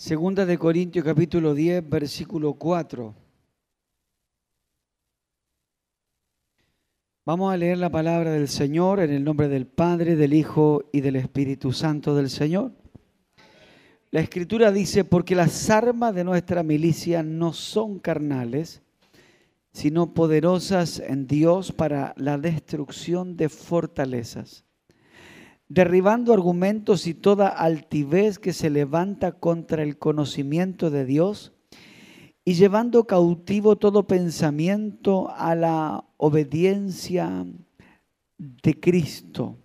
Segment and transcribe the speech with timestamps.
[0.00, 3.14] Segunda de Corintios capítulo 10, versículo 4.
[7.26, 11.02] Vamos a leer la palabra del Señor en el nombre del Padre, del Hijo y
[11.02, 12.72] del Espíritu Santo del Señor.
[14.10, 18.80] La Escritura dice, porque las armas de nuestra milicia no son carnales,
[19.70, 24.64] sino poderosas en Dios para la destrucción de fortalezas
[25.70, 31.52] derribando argumentos y toda altivez que se levanta contra el conocimiento de Dios
[32.44, 37.46] y llevando cautivo todo pensamiento a la obediencia
[38.36, 39.58] de Cristo.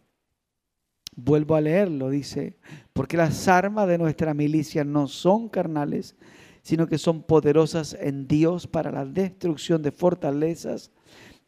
[1.16, 2.60] Vuelvo a leerlo, dice,
[2.94, 6.16] porque las armas de nuestra milicia no son carnales,
[6.62, 10.92] sino que son poderosas en Dios para la destrucción de fortalezas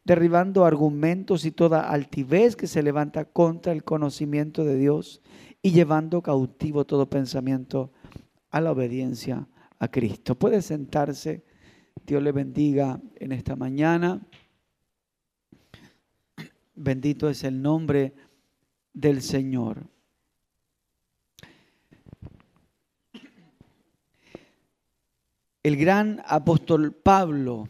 [0.08, 5.22] derribando argumentos y toda altivez que se levanta contra el conocimiento de Dios
[5.62, 7.92] y llevando cautivo todo pensamiento
[8.50, 10.36] a la obediencia a Cristo.
[10.36, 11.44] Puede sentarse.
[12.06, 14.26] Dios le bendiga en esta mañana.
[16.74, 18.14] Bendito es el nombre
[18.94, 19.90] del Señor.
[25.64, 27.68] El gran apóstol Pablo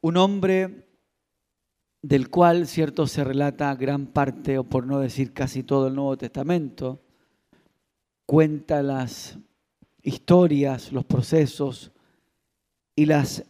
[0.00, 0.86] un hombre
[2.02, 6.16] del cual, cierto, se relata gran parte, o por no decir casi todo el Nuevo
[6.16, 7.02] Testamento,
[8.26, 9.38] cuenta las
[10.02, 11.92] historias, los procesos
[12.96, 13.44] y las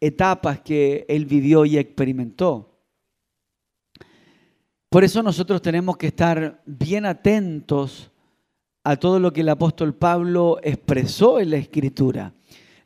[0.00, 2.68] etapas que él vivió y experimentó.
[4.88, 8.10] Por eso nosotros tenemos que estar bien atentos
[8.84, 12.34] a todo lo que el apóstol Pablo expresó en la escritura.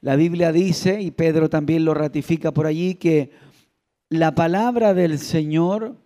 [0.00, 3.30] La Biblia dice, y Pedro también lo ratifica por allí, que
[4.08, 5.96] la palabra del Señor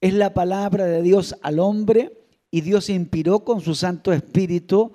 [0.00, 2.12] es la palabra de Dios al hombre
[2.50, 4.92] y Dios inspiró con su Santo Espíritu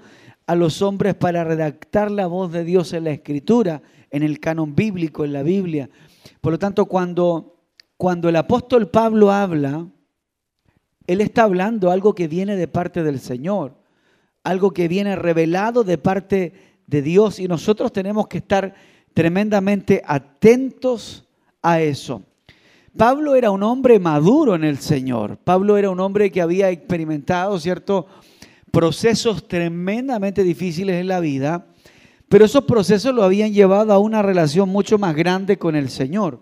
[0.48, 4.76] a los hombres para redactar la voz de Dios en la Escritura, en el canon
[4.76, 5.90] bíblico, en la Biblia.
[6.42, 7.64] Por lo tanto, cuando,
[7.98, 9.88] cuando el apóstol Pablo habla,
[11.08, 13.76] él está hablando algo que viene de parte del Señor,
[14.44, 16.54] algo que viene revelado de parte
[16.88, 18.74] de Dios y nosotros tenemos que estar
[19.14, 21.26] tremendamente atentos
[21.62, 22.22] a eso.
[22.98, 25.38] Pablo era un hombre maduro en el Señor.
[25.38, 28.08] Pablo era un hombre que había experimentado, ¿cierto?
[28.72, 31.68] Procesos tremendamente difíciles en la vida,
[32.30, 36.40] pero esos procesos lo habían llevado a una relación mucho más grande con el Señor.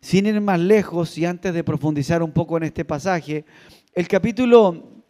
[0.00, 3.44] Sin ir más lejos y antes de profundizar un poco en este pasaje,
[3.94, 5.04] el capítulo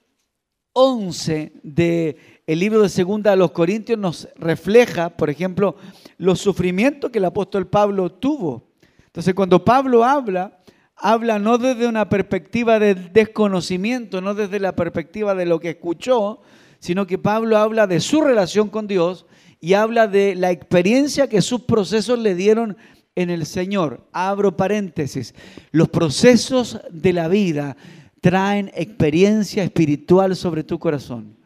[0.74, 2.16] 11 de
[2.46, 5.76] el libro de Segunda a los Corintios nos refleja, por ejemplo,
[6.18, 8.70] los sufrimientos que el apóstol Pablo tuvo.
[9.06, 10.58] Entonces, cuando Pablo habla,
[10.96, 16.40] habla no desde una perspectiva de desconocimiento, no desde la perspectiva de lo que escuchó,
[16.78, 19.26] sino que Pablo habla de su relación con Dios
[19.60, 22.76] y habla de la experiencia que sus procesos le dieron
[23.14, 24.08] en el Señor.
[24.12, 25.34] Abro paréntesis.
[25.70, 27.76] Los procesos de la vida
[28.20, 31.36] traen experiencia espiritual sobre tu corazón.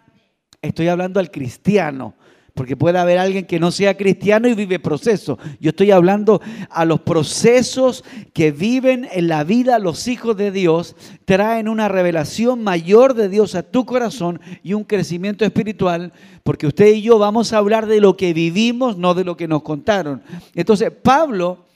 [0.62, 2.15] Estoy hablando al cristiano,
[2.56, 5.39] porque puede haber alguien que no sea cristiano y vive procesos.
[5.61, 6.41] Yo estoy hablando
[6.71, 8.03] a los procesos
[8.33, 10.97] que viven en la vida los hijos de Dios,
[11.27, 16.94] traen una revelación mayor de Dios a tu corazón y un crecimiento espiritual, porque usted
[16.94, 20.23] y yo vamos a hablar de lo que vivimos, no de lo que nos contaron.
[20.55, 21.67] Entonces, Pablo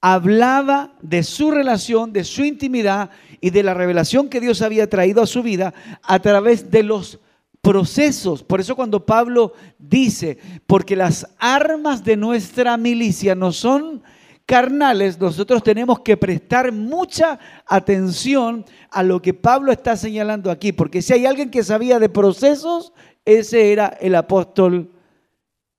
[0.00, 3.10] hablaba de su relación, de su intimidad
[3.40, 7.20] y de la revelación que Dios había traído a su vida a través de los
[7.62, 8.42] procesos.
[8.42, 10.36] Por eso cuando Pablo dice,
[10.66, 14.02] porque las armas de nuestra milicia no son
[14.44, 21.00] carnales, nosotros tenemos que prestar mucha atención a lo que Pablo está señalando aquí, porque
[21.00, 22.92] si hay alguien que sabía de procesos,
[23.24, 24.90] ese era el apóstol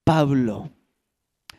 [0.02, 0.70] Pablo.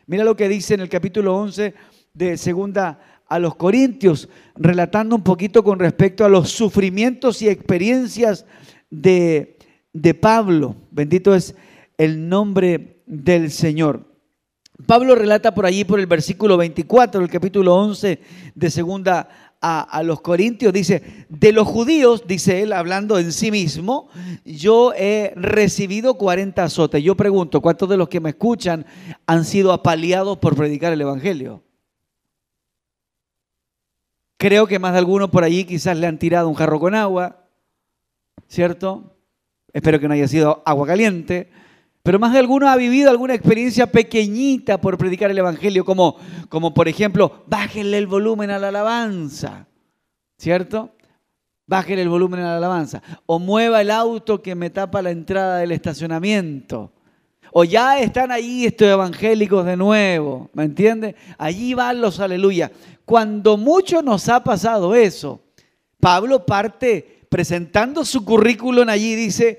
[0.06, 1.74] Mira lo que dice en el capítulo 11
[2.12, 2.98] de segunda
[3.28, 8.44] a los Corintios, relatando un poquito con respecto a los sufrimientos y experiencias
[8.90, 9.55] de
[10.02, 10.76] de Pablo.
[10.90, 11.54] Bendito es
[11.98, 14.04] el nombre del Señor.
[14.86, 18.20] Pablo relata por allí, por el versículo 24 del capítulo 11
[18.54, 19.28] de segunda
[19.68, 24.08] a, los Corintios, dice, de los judíos, dice él, hablando en sí mismo,
[24.44, 27.02] yo he recibido 40 azotes.
[27.02, 28.86] Yo pregunto, ¿cuántos de los que me escuchan
[29.26, 31.64] han sido apaleados por predicar el Evangelio?
[34.36, 37.48] Creo que más de algunos por allí quizás le han tirado un jarro con agua,
[38.46, 39.15] ¿cierto?
[39.72, 41.50] Espero que no haya sido agua caliente.
[42.02, 46.16] Pero más de alguno ha vivido alguna experiencia pequeñita por predicar el Evangelio, como,
[46.48, 49.66] como por ejemplo, bájenle el volumen a la alabanza,
[50.38, 50.92] ¿cierto?
[51.66, 53.02] Bájenle el volumen a la alabanza.
[53.26, 56.92] O mueva el auto que me tapa la entrada del estacionamiento.
[57.52, 61.16] O ya están ahí estos evangélicos de nuevo, ¿me entiende?
[61.38, 62.70] Allí van los aleluya.
[63.04, 65.40] Cuando mucho nos ha pasado eso,
[65.98, 69.58] Pablo parte presentando su currículum allí, dice,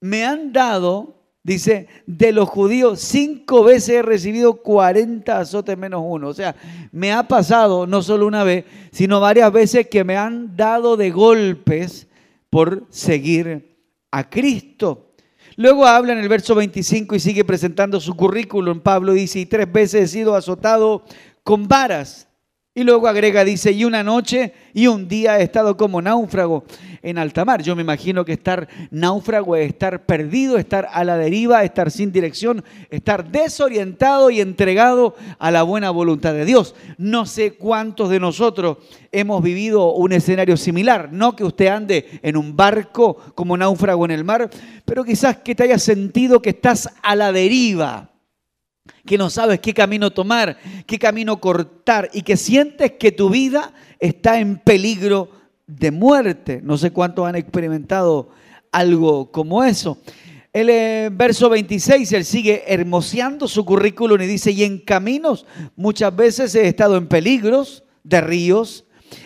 [0.00, 6.28] me han dado, dice, de los judíos cinco veces he recibido 40 azotes menos uno.
[6.28, 6.56] O sea,
[6.90, 11.10] me ha pasado no solo una vez, sino varias veces que me han dado de
[11.10, 12.08] golpes
[12.50, 13.76] por seguir
[14.10, 15.12] a Cristo.
[15.56, 18.80] Luego habla en el verso 25 y sigue presentando su currículum.
[18.80, 21.04] Pablo dice, y tres veces he sido azotado
[21.44, 22.28] con varas.
[22.74, 26.64] Y luego agrega, dice, y una noche y un día he estado como náufrago
[27.02, 27.62] en alta mar.
[27.62, 32.12] Yo me imagino que estar náufrago es estar perdido, estar a la deriva, estar sin
[32.12, 36.74] dirección, estar desorientado y entregado a la buena voluntad de Dios.
[36.96, 38.78] No sé cuántos de nosotros
[39.10, 41.12] hemos vivido un escenario similar.
[41.12, 44.48] No que usted ande en un barco como náufrago en el mar,
[44.86, 48.11] pero quizás que te haya sentido que estás a la deriva
[49.06, 53.72] que no sabes qué camino tomar, qué camino cortar y que sientes que tu vida
[53.98, 55.30] está en peligro
[55.66, 56.60] de muerte.
[56.62, 58.30] No sé cuántos han experimentado
[58.70, 59.98] algo como eso.
[60.52, 65.46] El eh, verso 26, él sigue hermoseando su currículum y dice, y en caminos
[65.76, 68.84] muchas veces he estado en peligros de ríos,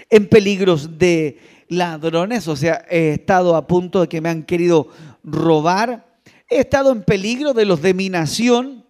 [0.08, 1.38] en peligros de
[1.68, 4.88] ladrones, o sea, he estado a punto de que me han querido
[5.24, 6.06] robar,
[6.48, 8.85] he estado en peligro de los de mi nación,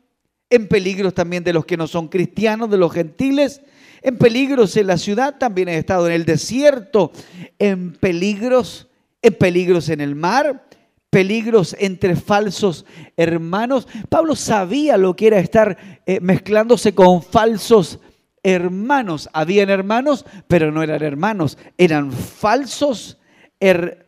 [0.51, 3.63] en peligros también de los que no son cristianos, de los gentiles,
[4.03, 7.11] en peligros en la ciudad, también he estado en el desierto,
[7.59, 8.89] en peligros,
[9.23, 10.67] en peligros en el mar,
[11.11, 12.85] peligros entre falsos
[13.17, 13.89] hermanos.
[14.09, 17.99] Pablo sabía lo que era estar eh, mezclándose con falsos
[18.43, 19.29] hermanos.
[19.33, 23.19] Habían hermanos, pero no eran hermanos, eran falsos
[23.59, 24.06] hermanos.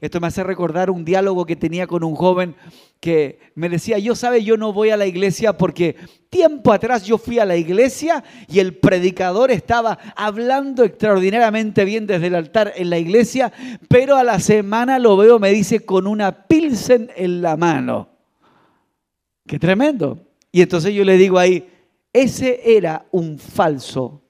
[0.00, 2.56] Esto me hace recordar un diálogo que tenía con un joven
[2.98, 5.94] que me decía, yo sabe, yo no voy a la iglesia porque
[6.30, 12.26] tiempo atrás yo fui a la iglesia y el predicador estaba hablando extraordinariamente bien desde
[12.26, 13.52] el altar en la iglesia,
[13.88, 18.08] pero a la semana lo veo, me dice, con una pilsen en la mano.
[19.46, 20.18] Qué tremendo.
[20.50, 21.68] Y entonces yo le digo ahí,
[22.12, 24.22] ese era un falso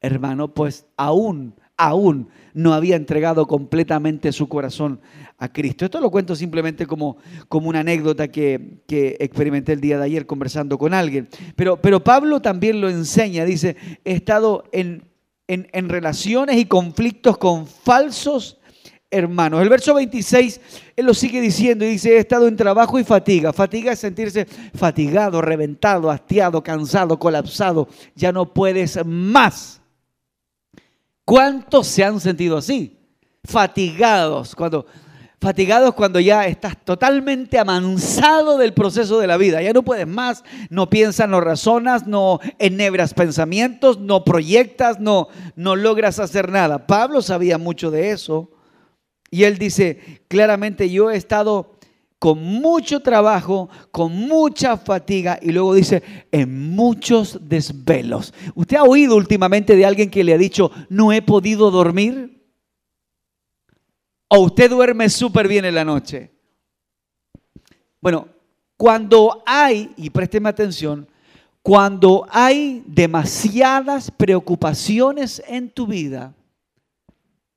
[0.00, 5.00] hermano, pues aún, aún no había entregado completamente su corazón
[5.38, 5.84] a Cristo.
[5.84, 7.16] Esto lo cuento simplemente como,
[7.48, 8.82] como una anécdota que,
[9.20, 11.28] experimenté el día de ayer conversando con alguien.
[11.54, 15.04] Pero, pero Pablo también lo enseña, dice, he estado en,
[15.46, 18.58] en, relaciones y conflictos con falsos
[19.10, 19.62] hermanos.
[19.62, 20.60] El verso 26,
[20.96, 23.52] él lo sigue diciendo y dice, he estado en trabajo y fatiga.
[23.52, 27.88] Fatiga es sentirse fatigado, reventado, hastiado, cansado, colapsado.
[28.16, 29.80] Ya no puedes más.
[31.28, 32.96] ¿Cuántos se han sentido así?
[33.44, 34.54] Fatigados.
[34.54, 34.86] Cuando
[35.38, 39.60] fatigados cuando ya estás totalmente amansado del proceso de la vida.
[39.60, 45.76] Ya no puedes más, no piensas, no razonas, no enhebras pensamientos, no proyectas, no, no
[45.76, 46.86] logras hacer nada.
[46.86, 48.50] Pablo sabía mucho de eso.
[49.30, 51.77] Y él dice, claramente yo he estado
[52.18, 58.34] con mucho trabajo, con mucha fatiga y luego dice, en muchos desvelos.
[58.54, 62.44] ¿Usted ha oído últimamente de alguien que le ha dicho, no he podido dormir?
[64.28, 66.32] ¿O usted duerme súper bien en la noche?
[68.00, 68.28] Bueno,
[68.76, 71.08] cuando hay, y présteme atención,
[71.62, 76.34] cuando hay demasiadas preocupaciones en tu vida,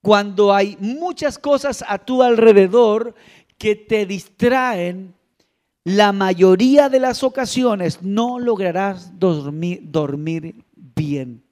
[0.01, 3.13] cuando hay muchas cosas a tu alrededor
[3.61, 5.13] que te distraen,
[5.83, 11.43] la mayoría de las ocasiones no lograrás dormir, dormir bien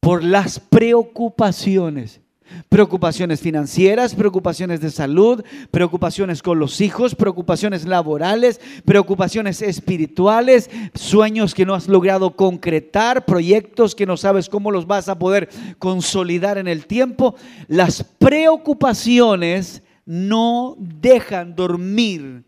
[0.00, 2.20] por las preocupaciones.
[2.68, 11.66] Preocupaciones financieras, preocupaciones de salud, preocupaciones con los hijos, preocupaciones laborales, preocupaciones espirituales, sueños que
[11.66, 16.66] no has logrado concretar, proyectos que no sabes cómo los vas a poder consolidar en
[16.66, 17.36] el tiempo.
[17.68, 22.46] Las preocupaciones no dejan dormir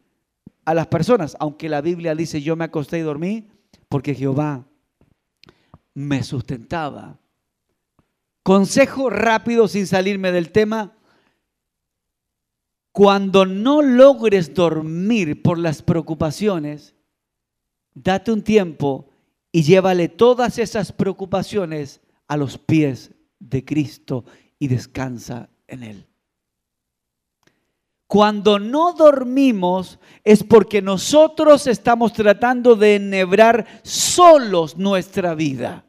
[0.64, 3.50] a las personas, aunque la Biblia dice yo me acosté y dormí
[3.90, 4.66] porque Jehová
[5.92, 7.18] me sustentaba.
[8.42, 10.96] Consejo rápido sin salirme del tema.
[12.92, 16.94] Cuando no logres dormir por las preocupaciones,
[17.92, 19.10] date un tiempo
[19.52, 24.24] y llévale todas esas preocupaciones a los pies de Cristo
[24.58, 26.09] y descansa en Él.
[28.10, 35.84] Cuando no dormimos es porque nosotros estamos tratando de enhebrar solos nuestra vida.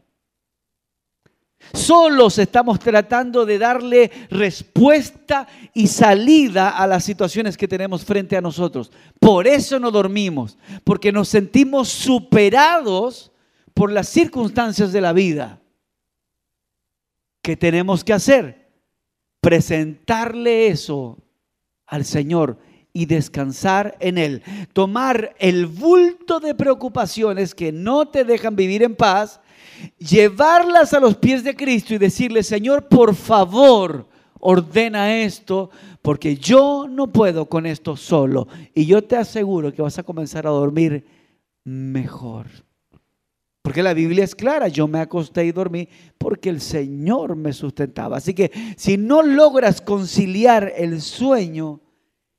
[1.73, 8.41] Solos estamos tratando de darle respuesta y salida a las situaciones que tenemos frente a
[8.41, 8.91] nosotros.
[9.19, 13.31] Por eso no dormimos, porque nos sentimos superados
[13.73, 15.59] por las circunstancias de la vida.
[17.41, 18.69] ¿Qué tenemos que hacer?
[19.41, 21.17] Presentarle eso
[21.91, 22.57] al Señor
[22.93, 24.41] y descansar en Él.
[24.73, 29.39] Tomar el bulto de preocupaciones que no te dejan vivir en paz,
[29.99, 34.07] llevarlas a los pies de Cristo y decirle, Señor, por favor,
[34.39, 35.69] ordena esto,
[36.01, 38.47] porque yo no puedo con esto solo.
[38.73, 41.05] Y yo te aseguro que vas a comenzar a dormir
[41.63, 42.47] mejor.
[43.61, 45.87] Porque la Biblia es clara, yo me acosté y dormí
[46.17, 48.17] porque el Señor me sustentaba.
[48.17, 51.79] Así que si no logras conciliar el sueño,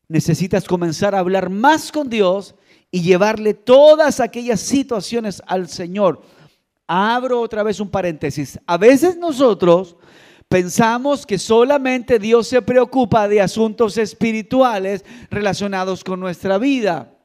[0.09, 2.57] necesitas comenzar a hablar más con Dios
[2.91, 6.23] y llevarle todas aquellas situaciones al Señor.
[6.87, 8.59] Abro otra vez un paréntesis.
[8.67, 9.97] A veces nosotros
[10.49, 17.17] pensamos que solamente Dios se preocupa de asuntos espirituales relacionados con nuestra vida.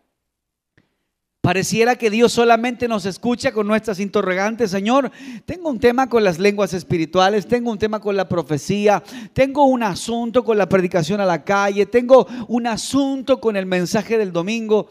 [1.47, 4.69] Pareciera que Dios solamente nos escucha con nuestras interrogantes.
[4.69, 5.09] Señor,
[5.45, 9.01] tengo un tema con las lenguas espirituales, tengo un tema con la profecía,
[9.31, 14.17] tengo un asunto con la predicación a la calle, tengo un asunto con el mensaje
[14.17, 14.89] del domingo.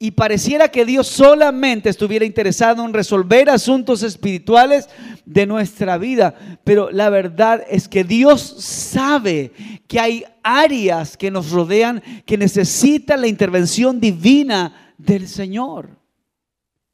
[0.00, 4.88] Y pareciera que Dios solamente estuviera interesado en resolver asuntos espirituales
[5.24, 6.34] de nuestra vida.
[6.64, 9.52] Pero la verdad es que Dios sabe
[9.86, 15.90] que hay áreas que nos rodean que necesitan la intervención divina del Señor.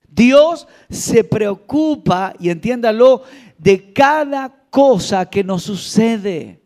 [0.08, 3.22] Dios se preocupa, y entiéndalo,
[3.58, 6.62] de cada cosa que nos sucede,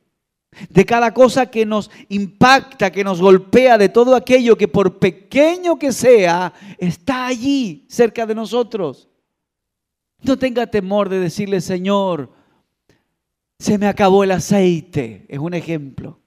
[0.68, 5.78] de cada cosa que nos impacta, que nos golpea, de todo aquello que por pequeño
[5.78, 9.08] que sea, está allí cerca de nosotros.
[10.22, 12.32] No tenga temor de decirle, Señor,
[13.58, 16.20] se me acabó el aceite, es un ejemplo.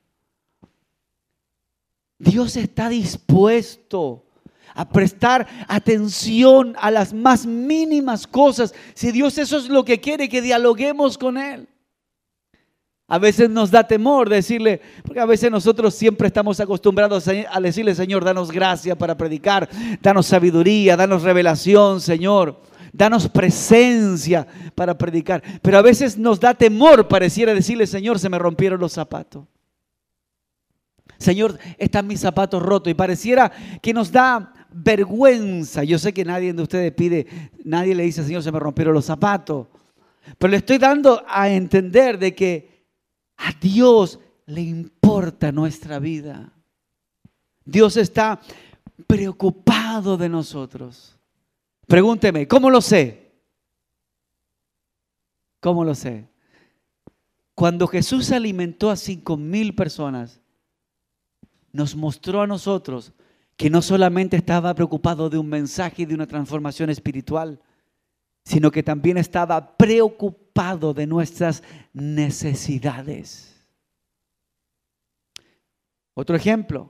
[2.17, 4.25] Dios está dispuesto
[4.75, 8.73] a prestar atención a las más mínimas cosas.
[8.93, 11.67] Si Dios eso es lo que quiere, que dialoguemos con Él.
[13.11, 17.95] A veces nos da temor decirle, porque a veces nosotros siempre estamos acostumbrados a decirle,
[17.95, 19.67] Señor, danos gracia para predicar,
[19.99, 22.61] danos sabiduría, danos revelación, Señor,
[22.93, 24.45] danos presencia
[24.75, 25.41] para predicar.
[25.63, 29.45] Pero a veces nos da temor, pareciera decirle, Señor, se me rompieron los zapatos.
[31.17, 35.83] Señor, están mis zapatos rotos y pareciera que nos da vergüenza.
[35.83, 37.27] Yo sé que nadie de ustedes pide,
[37.63, 39.67] nadie le dice, Señor, se me rompieron los zapatos.
[40.37, 42.85] Pero le estoy dando a entender de que
[43.37, 46.51] a Dios le importa nuestra vida.
[47.65, 48.39] Dios está
[49.07, 51.17] preocupado de nosotros.
[51.87, 53.31] Pregúnteme, ¿cómo lo sé?
[55.59, 56.27] ¿Cómo lo sé?
[57.55, 60.39] Cuando Jesús alimentó a cinco mil personas,
[61.71, 63.13] nos mostró a nosotros
[63.59, 67.59] que no solamente estaba preocupado de un mensaje y de una transformación espiritual,
[68.45, 71.61] sino que también estaba preocupado de nuestras
[71.91, 73.53] necesidades.
[76.13, 76.89] Otro ejemplo,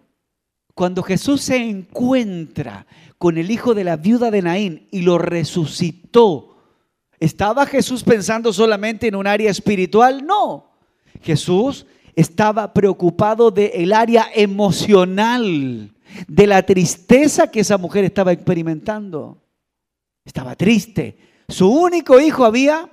[0.75, 2.85] cuando Jesús se encuentra
[3.17, 6.55] con el hijo de la viuda de Naín y lo resucitó,
[7.19, 10.23] ¿estaba Jesús pensando solamente en un área espiritual?
[10.23, 10.69] No.
[11.23, 15.95] Jesús estaba preocupado del el área emocional
[16.27, 19.41] de la tristeza que esa mujer estaba experimentando.
[20.25, 21.17] Estaba triste.
[21.47, 22.89] Su único hijo había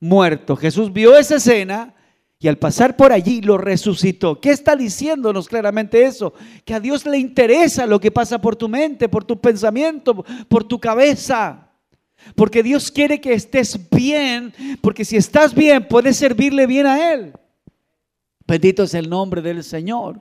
[0.00, 0.56] muerto.
[0.56, 1.94] Jesús vio esa escena
[2.38, 4.40] y al pasar por allí lo resucitó.
[4.40, 6.32] ¿Qué está diciéndonos claramente eso?
[6.64, 10.64] Que a Dios le interesa lo que pasa por tu mente, por tu pensamiento, por
[10.64, 11.68] tu cabeza.
[12.34, 17.32] Porque Dios quiere que estés bien, porque si estás bien puedes servirle bien a Él.
[18.46, 20.20] Bendito es el nombre del Señor.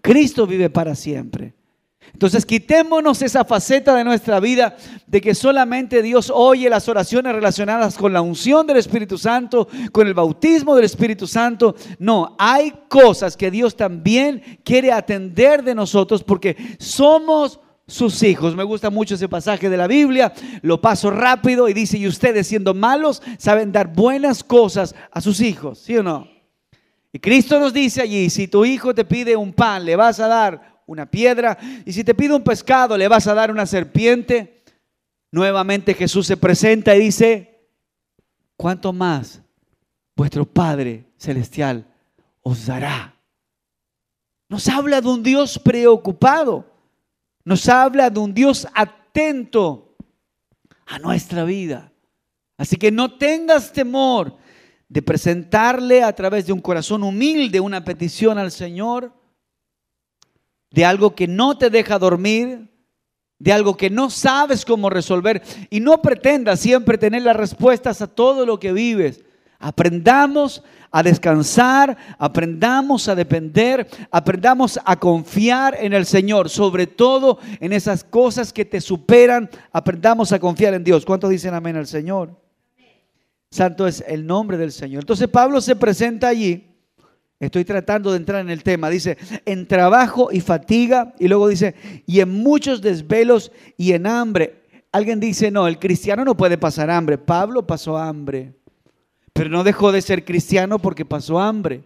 [0.00, 1.54] Cristo vive para siempre.
[2.12, 4.76] Entonces quitémonos esa faceta de nuestra vida
[5.06, 10.06] de que solamente Dios oye las oraciones relacionadas con la unción del Espíritu Santo, con
[10.06, 11.76] el bautismo del Espíritu Santo.
[11.98, 18.54] No, hay cosas que Dios también quiere atender de nosotros porque somos sus hijos.
[18.54, 22.46] Me gusta mucho ese pasaje de la Biblia, lo paso rápido y dice, y ustedes
[22.46, 26.28] siendo malos saben dar buenas cosas a sus hijos, ¿sí o no?
[27.12, 30.28] Y Cristo nos dice allí, si tu hijo te pide un pan, le vas a
[30.28, 31.56] dar una piedra.
[31.84, 34.64] Y si te pide un pescado, le vas a dar una serpiente.
[35.30, 37.68] Nuevamente Jesús se presenta y dice,
[38.56, 39.40] ¿cuánto más
[40.16, 41.86] vuestro Padre Celestial
[42.42, 43.14] os dará?
[44.48, 46.66] Nos habla de un Dios preocupado.
[47.44, 49.94] Nos habla de un Dios atento
[50.86, 51.92] a nuestra vida.
[52.56, 54.36] Así que no tengas temor
[54.88, 59.12] de presentarle a través de un corazón humilde una petición al Señor,
[60.70, 62.68] de algo que no te deja dormir,
[63.38, 68.06] de algo que no sabes cómo resolver y no pretendas siempre tener las respuestas a
[68.06, 69.24] todo lo que vives.
[69.60, 77.72] Aprendamos a descansar, aprendamos a depender, aprendamos a confiar en el Señor, sobre todo en
[77.72, 81.04] esas cosas que te superan, aprendamos a confiar en Dios.
[81.04, 82.30] ¿Cuántos dicen amén al Señor?
[83.50, 85.02] Santo es el nombre del Señor.
[85.02, 86.64] Entonces Pablo se presenta allí.
[87.40, 88.90] Estoy tratando de entrar en el tema.
[88.90, 91.14] Dice, en trabajo y fatiga.
[91.18, 91.74] Y luego dice,
[92.06, 94.62] y en muchos desvelos y en hambre.
[94.90, 97.16] Alguien dice, no, el cristiano no puede pasar hambre.
[97.16, 98.54] Pablo pasó hambre.
[99.32, 101.84] Pero no dejó de ser cristiano porque pasó hambre.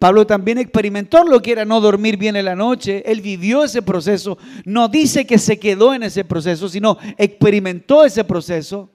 [0.00, 3.02] Pablo también experimentó lo que era no dormir bien en la noche.
[3.04, 4.38] Él vivió ese proceso.
[4.64, 8.90] No dice que se quedó en ese proceso, sino experimentó ese proceso.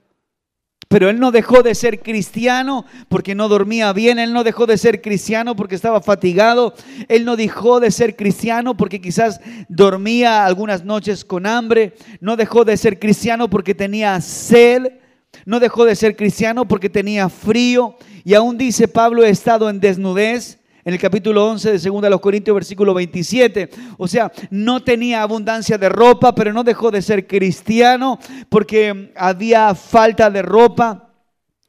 [0.87, 4.77] Pero él no dejó de ser cristiano porque no dormía bien, él no dejó de
[4.77, 6.75] ser cristiano porque estaba fatigado,
[7.07, 12.65] él no dejó de ser cristiano porque quizás dormía algunas noches con hambre, no dejó
[12.65, 14.99] de ser cristiano porque tenía sed,
[15.45, 17.97] no dejó de ser cristiano porque tenía frío.
[18.23, 22.21] Y aún dice Pablo he estado en desnudez en el capítulo 11 de 2 los
[22.21, 23.71] Corintios, versículo 27.
[23.97, 29.73] O sea, no tenía abundancia de ropa, pero no dejó de ser cristiano porque había
[29.73, 31.04] falta de ropa.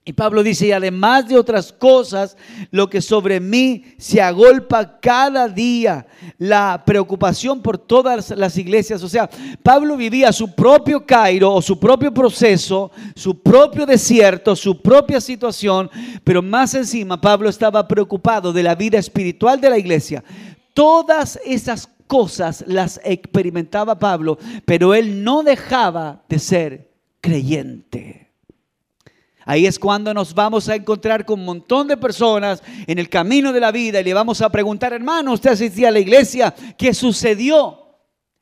[0.09, 2.37] Y Pablo dice, y además de otras cosas,
[2.71, 6.07] lo que sobre mí se agolpa cada día,
[6.39, 9.03] la preocupación por todas las iglesias.
[9.03, 9.29] O sea,
[9.65, 15.91] Pablo vivía su propio Cairo o su propio proceso, su propio desierto, su propia situación,
[16.23, 20.23] pero más encima Pablo estaba preocupado de la vida espiritual de la iglesia.
[20.73, 28.26] Todas esas cosas las experimentaba Pablo, pero él no dejaba de ser creyente.
[29.49, 33.53] Ahí es cuando nos vamos a encontrar con un montón de personas en el camino
[33.53, 36.53] de la vida y le vamos a preguntar, hermano, ¿usted asistía a la iglesia?
[36.77, 37.86] ¿Qué sucedió?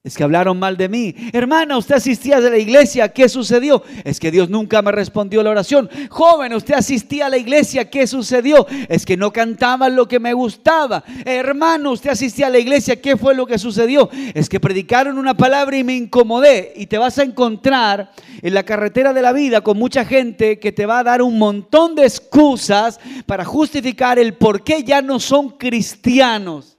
[0.07, 1.15] Es que hablaron mal de mí.
[1.33, 3.83] Hermana, usted asistía a la iglesia, ¿qué sucedió?
[4.05, 5.89] Es que Dios nunca me respondió la oración.
[6.11, 8.67] Joven, usted asistía a la iglesia, ¿qué sucedió?
[8.91, 11.03] Es que no cantaba lo que me gustaba.
[11.25, 14.11] Hermano, usted asistía a la iglesia, ¿qué fue lo que sucedió?
[14.35, 16.75] Es que predicaron una palabra y me incomodé.
[16.77, 18.11] Y te vas a encontrar
[18.43, 21.39] en la carretera de la vida con mucha gente que te va a dar un
[21.39, 26.74] montón de excusas para justificar el por qué ya no son cristianos.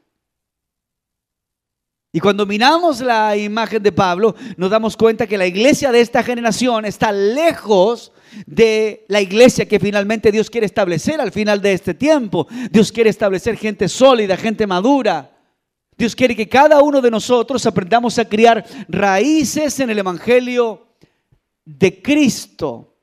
[2.16, 6.24] Y cuando miramos la imagen de Pablo, nos damos cuenta que la iglesia de esta
[6.24, 8.14] generación está lejos
[8.46, 12.48] de la iglesia que finalmente Dios quiere establecer al final de este tiempo.
[12.72, 15.30] Dios quiere establecer gente sólida, gente madura.
[15.98, 20.88] Dios quiere que cada uno de nosotros aprendamos a criar raíces en el Evangelio
[21.66, 22.95] de Cristo.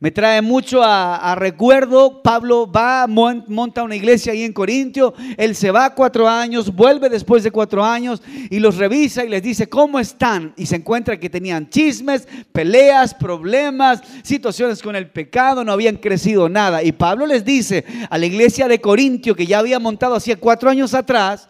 [0.00, 5.72] Me trae mucho a, recuerdo, Pablo va, monta una iglesia ahí en Corintio, él se
[5.72, 9.98] va cuatro años, vuelve después de cuatro años y los revisa y les dice, ¿cómo
[9.98, 10.54] están?
[10.56, 16.48] Y se encuentra que tenían chismes, peleas, problemas, situaciones con el pecado, no habían crecido
[16.48, 16.84] nada.
[16.84, 20.70] Y Pablo les dice a la iglesia de Corintio, que ya había montado hacía cuatro
[20.70, 21.48] años atrás,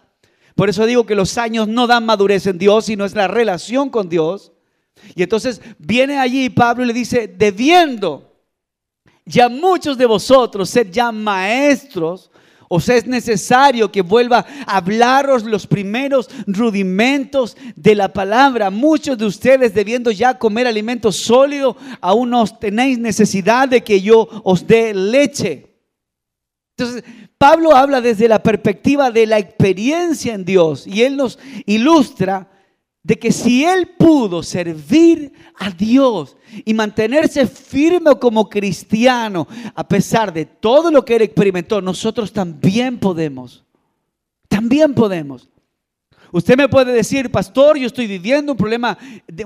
[0.55, 3.91] por eso digo que los años no dan madurez en Dios, sino es la relación
[3.91, 4.53] con Dios.
[5.13, 8.28] Y entonces viene allí Pablo y le dice, debiendo
[9.29, 12.31] ya muchos de vosotros ser ya maestros,
[12.67, 18.69] os es necesario que vuelva a hablaros los primeros rudimentos de la palabra.
[18.69, 24.27] Muchos de ustedes debiendo ya comer alimento sólido, aún no tenéis necesidad de que yo
[24.43, 25.75] os dé leche.
[26.77, 27.03] Entonces,
[27.37, 32.49] Pablo habla desde la perspectiva de la experiencia en Dios y él nos ilustra
[33.03, 36.35] de que si él pudo servir a Dios
[36.65, 42.99] y mantenerse firme como cristiano a pesar de todo lo que él experimentó, nosotros también
[42.99, 43.63] podemos.
[44.47, 45.49] También podemos.
[46.31, 48.97] Usted me puede decir, pastor, yo estoy viviendo un problema,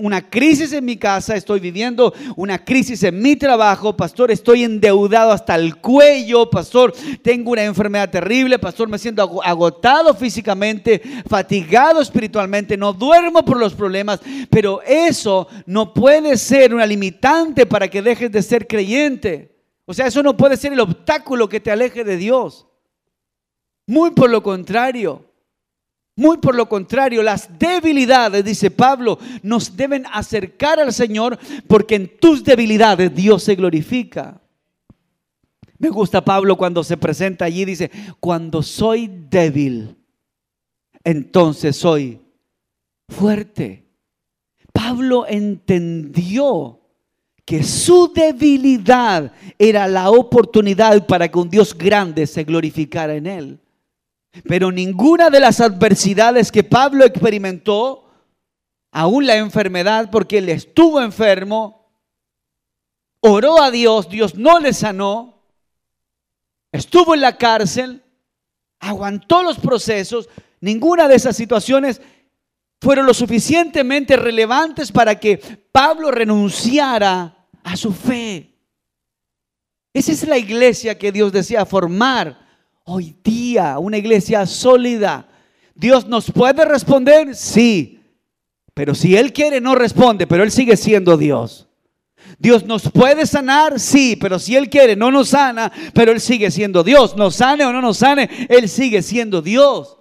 [0.02, 5.32] una crisis en mi casa, estoy viviendo una crisis en mi trabajo, pastor, estoy endeudado
[5.32, 12.76] hasta el cuello, pastor, tengo una enfermedad terrible, pastor, me siento agotado físicamente, fatigado espiritualmente,
[12.76, 14.20] no duermo por los problemas,
[14.50, 19.56] pero eso no puede ser una limitante para que dejes de ser creyente.
[19.86, 22.68] O sea, eso no puede ser el obstáculo que te aleje de Dios.
[23.86, 25.33] Muy por lo contrario.
[26.16, 32.18] Muy por lo contrario, las debilidades, dice Pablo, nos deben acercar al Señor porque en
[32.20, 34.40] tus debilidades Dios se glorifica.
[35.80, 39.98] Me gusta Pablo cuando se presenta allí, dice, cuando soy débil,
[41.04, 42.22] entonces soy
[43.10, 43.84] fuerte.
[44.72, 46.80] Pablo entendió
[47.44, 53.60] que su debilidad era la oportunidad para que un Dios grande se glorificara en él.
[54.48, 58.10] Pero ninguna de las adversidades que Pablo experimentó,
[58.92, 61.92] aún la enfermedad, porque él estuvo enfermo,
[63.20, 65.44] oró a Dios, Dios no le sanó,
[66.72, 68.04] estuvo en la cárcel,
[68.80, 72.02] aguantó los procesos, ninguna de esas situaciones
[72.82, 75.38] fueron lo suficientemente relevantes para que
[75.72, 78.58] Pablo renunciara a su fe.
[79.94, 82.43] Esa es la iglesia que Dios desea formar
[82.86, 85.28] hoy día, una iglesia sólida.
[85.76, 88.00] Dios nos puede responder, sí,
[88.74, 91.68] pero si Él quiere no responde, pero Él sigue siendo Dios.
[92.40, 96.52] Dios nos puede sanar, sí, pero si Él quiere no nos sana, pero Él sigue
[96.52, 97.16] siendo Dios.
[97.16, 99.98] Nos sane o no nos sane, Él sigue siendo Dios.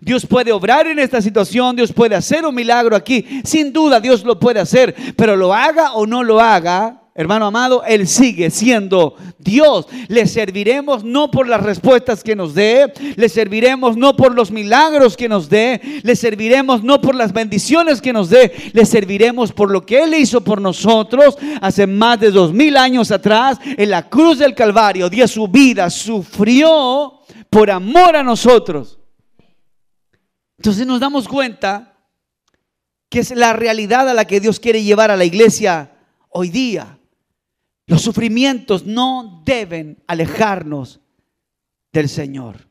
[0.00, 3.42] Dios puede obrar en esta situación, Dios puede hacer un milagro aquí.
[3.44, 7.84] Sin duda Dios lo puede hacer, pero lo haga o no lo haga, hermano amado,
[7.84, 9.86] Él sigue siendo Dios.
[10.08, 15.16] Le serviremos no por las respuestas que nos dé, le serviremos no por los milagros
[15.16, 19.70] que nos dé, le serviremos no por las bendiciones que nos dé, le serviremos por
[19.70, 24.08] lo que Él hizo por nosotros hace más de dos mil años atrás en la
[24.08, 25.08] cruz del Calvario.
[25.08, 28.98] Dio su vida, sufrió por amor a nosotros.
[30.58, 31.94] Entonces nos damos cuenta
[33.08, 35.92] que es la realidad a la que Dios quiere llevar a la iglesia
[36.30, 36.93] hoy día.
[37.86, 41.00] Los sufrimientos no deben alejarnos
[41.92, 42.68] del Señor.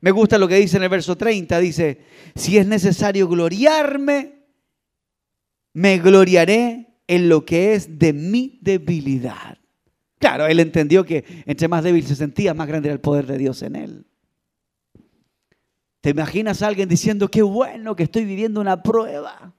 [0.00, 2.00] Me gusta lo que dice en el verso 30, dice,
[2.34, 4.44] si es necesario gloriarme,
[5.74, 9.58] me gloriaré en lo que es de mi debilidad.
[10.18, 13.38] Claro, él entendió que entre más débil se sentía, más grande era el poder de
[13.38, 14.06] Dios en él.
[16.00, 19.54] ¿Te imaginas a alguien diciendo, qué bueno que estoy viviendo una prueba?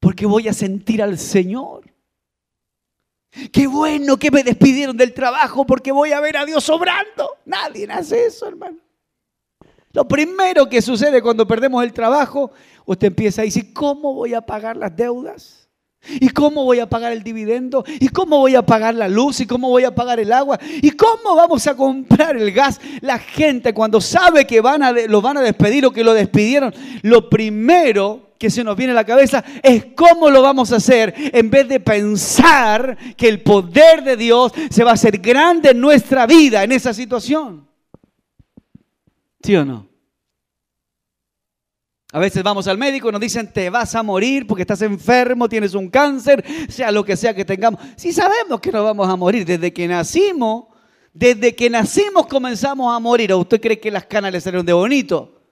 [0.00, 1.93] Porque voy a sentir al Señor.
[3.52, 7.38] Qué bueno que me despidieron del trabajo porque voy a ver a Dios obrando.
[7.44, 8.78] Nadie hace eso, hermano.
[9.92, 12.50] Lo primero que sucede cuando perdemos el trabajo,
[12.84, 15.68] usted empieza a decir, ¿cómo voy a pagar las deudas?
[16.06, 17.84] ¿Y cómo voy a pagar el dividendo?
[18.00, 19.40] ¿Y cómo voy a pagar la luz?
[19.40, 20.58] ¿Y cómo voy a pagar el agua?
[20.82, 22.80] ¿Y cómo vamos a comprar el gas?
[23.00, 26.74] La gente cuando sabe que van a, lo van a despedir o que lo despidieron,
[27.02, 31.14] lo primero que se nos viene a la cabeza es cómo lo vamos a hacer
[31.16, 35.80] en vez de pensar que el poder de Dios se va a hacer grande en
[35.80, 37.66] nuestra vida en esa situación.
[39.42, 39.88] ¿Sí o no?
[42.12, 45.48] A veces vamos al médico y nos dicen te vas a morir porque estás enfermo,
[45.48, 47.80] tienes un cáncer, sea lo que sea que tengamos.
[47.96, 50.66] Si sabemos que nos vamos a morir desde que nacimos,
[51.12, 53.32] desde que nacimos comenzamos a morir.
[53.32, 55.43] ¿O usted cree que las canas le salieron de bonito?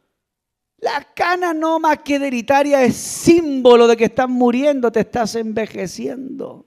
[0.83, 6.66] La cana no más que hereditaria es símbolo de que estás muriendo, te estás envejeciendo.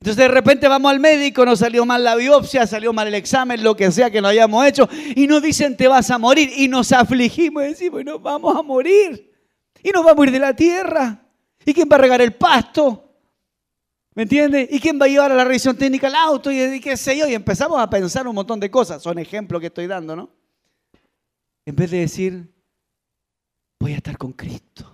[0.00, 3.64] Entonces de repente vamos al médico, nos salió mal la biopsia, salió mal el examen,
[3.64, 6.68] lo que sea que no hayamos hecho, y nos dicen te vas a morir, y
[6.68, 9.32] nos afligimos y decimos, nos vamos a morir,
[9.82, 11.26] y nos vamos a ir de la tierra.
[11.64, 13.16] ¿Y quién va a regar el pasto?
[14.14, 14.68] ¿Me entiende?
[14.70, 16.52] ¿Y quién va a llevar a la revisión técnica el auto?
[16.52, 19.68] Y qué sé yo, y empezamos a pensar un montón de cosas, son ejemplos que
[19.68, 20.28] estoy dando, ¿no?
[21.64, 22.53] En vez de decir,
[23.84, 24.90] voy a estar con Cristo.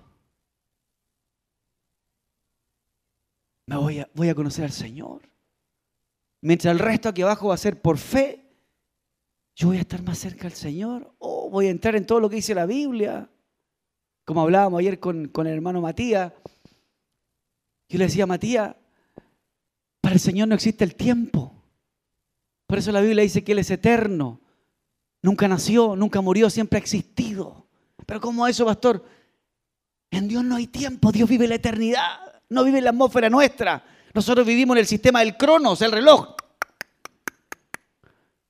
[3.66, 5.22] me voy a, voy a conocer al Señor.
[6.40, 8.44] Mientras el resto aquí abajo va a ser por fe,
[9.54, 11.14] yo voy a estar más cerca al Señor.
[11.18, 13.30] O voy a entrar en todo lo que dice la Biblia.
[14.24, 16.32] Como hablábamos ayer con, con el hermano Matías.
[17.88, 18.74] Yo le decía a Matías,
[20.00, 21.54] para el Señor no existe el tiempo.
[22.66, 24.40] Por eso la Biblia dice que Él es eterno.
[25.22, 27.69] Nunca nació, nunca murió, siempre ha existido.
[28.10, 29.04] Pero ¿cómo eso, pastor?
[30.10, 33.82] En Dios no hay tiempo, Dios vive la eternidad no vive la atmósfera nuestra.
[34.12, 36.34] Nosotros vivimos en el sistema del cronos, el reloj.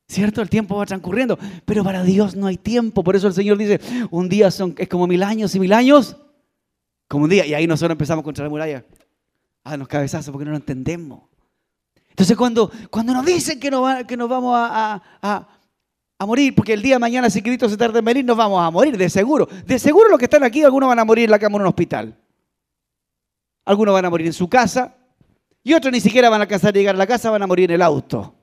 [0.08, 0.42] ¿Cierto?
[0.42, 3.04] El tiempo va transcurriendo, pero para Dios no hay tiempo.
[3.04, 3.78] Por eso el Señor dice,
[4.10, 6.16] un día son, es como mil años y mil años,
[7.06, 7.46] como un día.
[7.46, 8.84] Y ahí nosotros empezamos contra la muralla.
[9.62, 11.20] A darnos cabezazos porque no lo entendemos.
[12.08, 15.46] Entonces cuando, cuando nos dicen que nos, que nos vamos a,
[16.26, 18.70] morir, porque el día de mañana si Cristo se tarda en venir, nos vamos a
[18.70, 19.48] morir, de seguro.
[19.66, 21.68] De seguro los que están aquí, algunos van a morir en la cama en un
[21.68, 22.18] hospital.
[23.64, 24.96] Algunos van a morir en su casa
[25.62, 27.70] y otros ni siquiera van a alcanzar a llegar a la casa, van a morir
[27.70, 28.34] en el auto.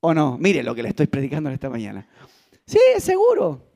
[0.00, 0.36] ¿O no?
[0.38, 2.06] Mire lo que le estoy predicando esta mañana.
[2.66, 3.72] Sí, seguro.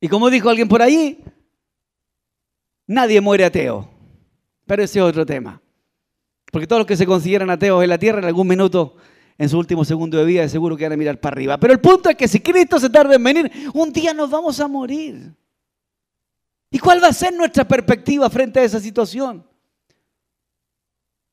[0.00, 1.18] Y como dijo alguien por allí,
[2.86, 3.88] nadie muere ateo.
[4.66, 5.60] Pero ese es otro tema.
[6.50, 8.96] Porque todos los que se consideran ateos en la tierra en algún minuto,
[9.36, 11.58] en su último segundo de vida, seguro que van a mirar para arriba.
[11.58, 14.60] Pero el punto es que si Cristo se tarda en venir, un día nos vamos
[14.60, 15.34] a morir.
[16.70, 19.46] ¿Y cuál va a ser nuestra perspectiva frente a esa situación?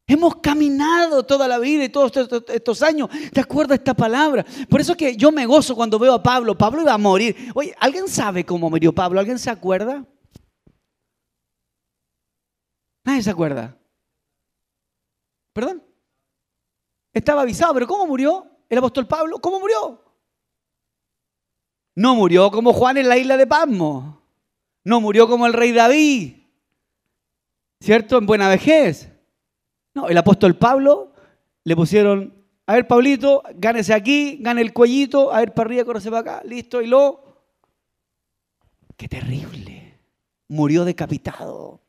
[0.08, 2.12] Hemos caminado toda la vida y todos
[2.50, 4.46] estos, años de acuerdo a esta palabra.
[4.70, 6.58] Por eso que yo me gozo cuando veo a Pablo.
[6.58, 7.36] Pablo iba a morir.
[7.56, 9.20] Oye, ¿alguien sabe cómo murió Pablo?
[9.20, 10.06] ¿Alguien se acuerda?
[13.04, 13.78] Nadie se acuerda.
[15.54, 15.91] ¿Perdón?
[17.14, 19.40] Estaba avisado, pero ¿cómo murió el apóstol Pablo?
[19.40, 20.04] ¿Cómo murió?
[21.96, 24.22] No murió como Juan en la isla de Pasmo.
[24.84, 26.38] No murió como el rey David.
[27.82, 28.18] ¿Cierto?
[28.18, 29.12] En buena vejez.
[29.94, 31.12] No, el apóstol Pablo
[31.64, 32.34] le pusieron,
[32.66, 36.82] a ver, Pablito, gánese aquí, gane el cuellito, a ver, para arriba, para acá, listo,
[36.82, 37.24] y lo...
[38.96, 40.00] ¡Qué terrible!
[40.48, 41.82] Murió decapitado.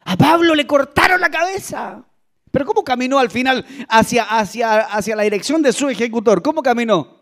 [0.00, 2.04] A Pablo le cortaron la cabeza.
[2.54, 6.40] Pero ¿cómo caminó al final hacia, hacia, hacia la dirección de su ejecutor?
[6.40, 7.20] ¿Cómo caminó?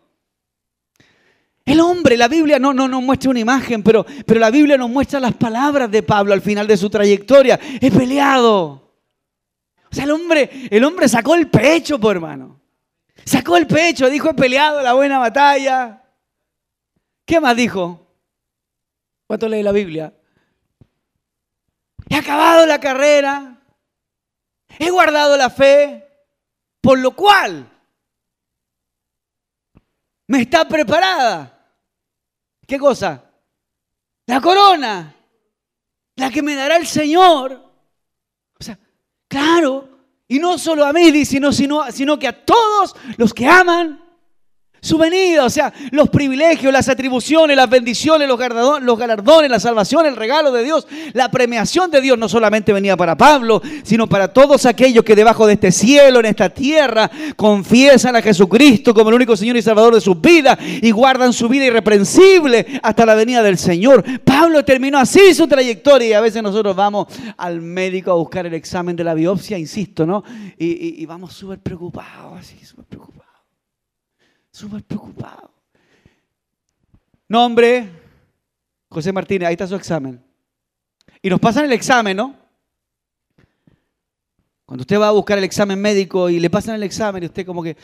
[1.65, 4.91] El hombre, la Biblia no, no nos muestra una imagen, pero, pero la Biblia nos
[4.91, 7.59] muestra las palabras de Pablo al final de su trayectoria.
[7.81, 8.93] He peleado,
[9.89, 12.61] o sea, el hombre, el hombre sacó el pecho, por hermano.
[13.25, 16.03] Sacó el pecho, dijo, he peleado la buena batalla.
[17.25, 18.05] ¿Qué más dijo?
[19.25, 20.13] ¿Cuánto lee la Biblia?
[22.07, 23.52] He acabado la carrera.
[24.79, 26.07] He guardado la fe.
[26.81, 27.69] Por lo cual
[30.27, 31.49] me está preparada.
[32.67, 33.23] ¿Qué cosa?
[34.25, 35.15] La corona.
[36.15, 37.73] La que me dará el Señor
[39.33, 39.89] Claro.
[40.27, 44.02] Y no solo a mí, sino, sino, sino que a todos los que aman
[44.83, 48.37] su venida, o sea, los privilegios, las atribuciones, las bendiciones, los
[48.99, 53.15] galardones, la salvación, el regalo de Dios, la premiación de Dios no solamente venía para
[53.15, 58.21] Pablo, sino para todos aquellos que debajo de este cielo, en esta tierra, confiesan a
[58.21, 62.81] Jesucristo como el único Señor y Salvador de sus vidas y guardan su vida irreprensible
[62.83, 64.03] hasta la venida del Señor.
[64.25, 68.53] Pablo terminó así su trayectoria y a veces nosotros vamos al médico a buscar el
[68.53, 70.25] examen de la biopsia, insisto, ¿no?
[70.57, 73.22] Y, y vamos súper preocupados, así, súper preocupados
[74.53, 75.51] súper preocupado.
[77.27, 77.89] Nombre,
[78.87, 80.23] José Martínez, ahí está su examen.
[81.21, 82.35] Y nos pasan el examen, ¿no?
[84.65, 87.45] Cuando usted va a buscar el examen médico y le pasan el examen y usted
[87.45, 87.75] como que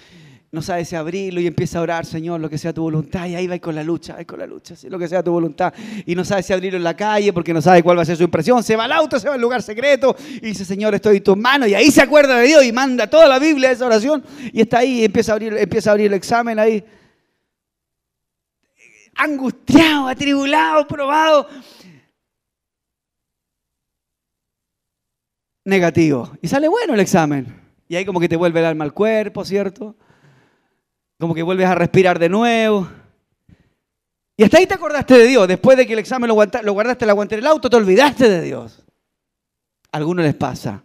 [0.52, 3.36] no sabe si abrirlo y empieza a orar, Señor, lo que sea tu voluntad, y
[3.36, 5.74] ahí va con la lucha, ahí con la lucha, lo que sea tu voluntad,
[6.06, 8.18] y no sabe si abrirlo en la calle porque no sabe cuál va a ser
[8.18, 11.18] su impresión, se va al auto, se va al lugar secreto, y dice, Señor, estoy
[11.18, 13.72] en tus manos, y ahí se acuerda de Dios y manda toda la Biblia a
[13.74, 16.84] esa oración, y está ahí, y empieza a abrir, empieza a abrir el examen ahí,
[19.16, 21.48] angustiado, atribulado, probado.
[25.66, 26.32] Negativo.
[26.42, 27.56] Y sale bueno el examen.
[27.88, 29.96] Y ahí como que te vuelve el alma al cuerpo, ¿cierto?
[31.20, 32.90] Como que vuelves a respirar de nuevo.
[34.38, 35.48] Y hasta ahí te acordaste de Dios.
[35.50, 38.42] Después de que el examen lo, guardaste, la guante en el auto, te olvidaste de
[38.42, 38.86] Dios.
[39.92, 40.82] A algunos les pasa.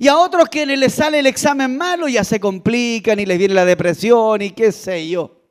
[0.00, 3.52] Y a otros que les sale el examen malo ya se complican y les viene
[3.52, 5.42] la depresión y qué sé yo.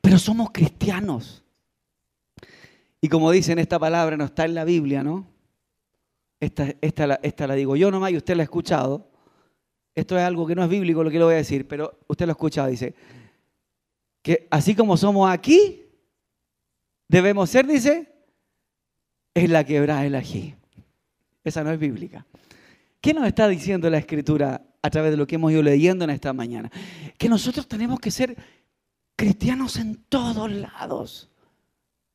[0.00, 1.44] Pero somos cristianos.
[3.02, 5.26] Y como dicen, esta palabra no está en la Biblia, ¿no?
[6.40, 9.11] Esta, esta, esta la digo yo nomás y usted la ha escuchado.
[9.94, 12.26] Esto es algo que no es bíblico lo que le voy a decir, pero usted
[12.26, 12.94] lo ha escuchado, dice,
[14.22, 15.82] que así como somos aquí,
[17.08, 18.12] debemos ser, dice,
[19.34, 20.54] es la quebrada el ají.
[21.44, 22.24] Esa no es bíblica.
[23.00, 26.10] ¿Qué nos está diciendo la escritura a través de lo que hemos ido leyendo en
[26.10, 26.70] esta mañana?
[27.18, 28.36] Que nosotros tenemos que ser
[29.16, 31.31] cristianos en todos lados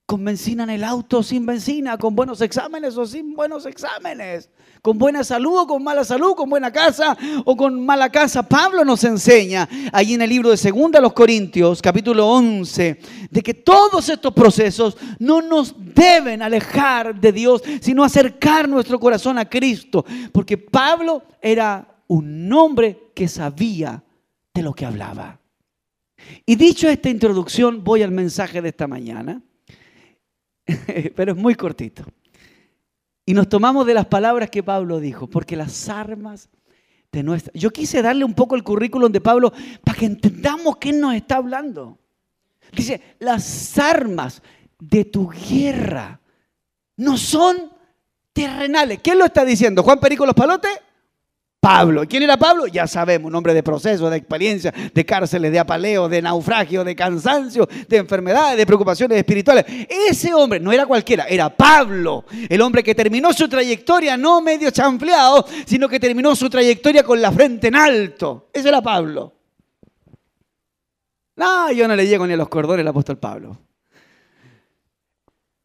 [0.08, 4.50] con benzina en el auto, sin benzina, con buenos exámenes o sin buenos exámenes,
[4.82, 8.42] con buena salud o con mala salud, con buena casa o con mala casa.
[8.48, 13.44] Pablo nos enseña ahí en el libro de Segunda a los Corintios, capítulo 11, de
[13.44, 19.50] que todos estos procesos no nos deben alejar de Dios, sino acercar nuestro corazón a
[19.50, 24.02] Cristo, porque Pablo era un hombre que sabía
[24.54, 25.42] de lo que hablaba.
[26.46, 29.42] Y dicho esta introducción, voy al mensaje de esta mañana.
[31.16, 32.04] pero es muy cortito.
[33.26, 36.50] Y nos tomamos de las palabras que Pablo dijo, porque las armas
[37.12, 37.52] de nuestra...
[37.54, 39.52] Yo quise darle un poco el currículum de Pablo
[39.84, 41.98] para que entendamos qué nos está hablando.
[42.72, 44.42] Dice, las armas
[44.80, 46.20] de tu guerra
[46.98, 47.72] no son
[48.34, 49.00] terrenales.
[49.04, 49.84] ¿Quién lo está diciendo?
[49.84, 50.72] ¿Juan Perico Los Palotes?
[51.68, 52.06] Pablo.
[52.08, 52.66] ¿Quién era Pablo?
[52.68, 56.96] Ya sabemos, un hombre de proceso, de experiencia, de cárceles, de apaleo, de naufragio, de
[56.96, 59.66] cansancio, de enfermedades, de preocupaciones espirituales.
[59.90, 64.72] Ese hombre no era cualquiera, era Pablo, el hombre que terminó su trayectoria no medio
[64.72, 68.48] chanfleado, sino que terminó su trayectoria con la frente en alto.
[68.54, 69.34] Ese era Pablo.
[71.36, 73.58] No, yo no le llego ni a los cordones al apóstol Pablo.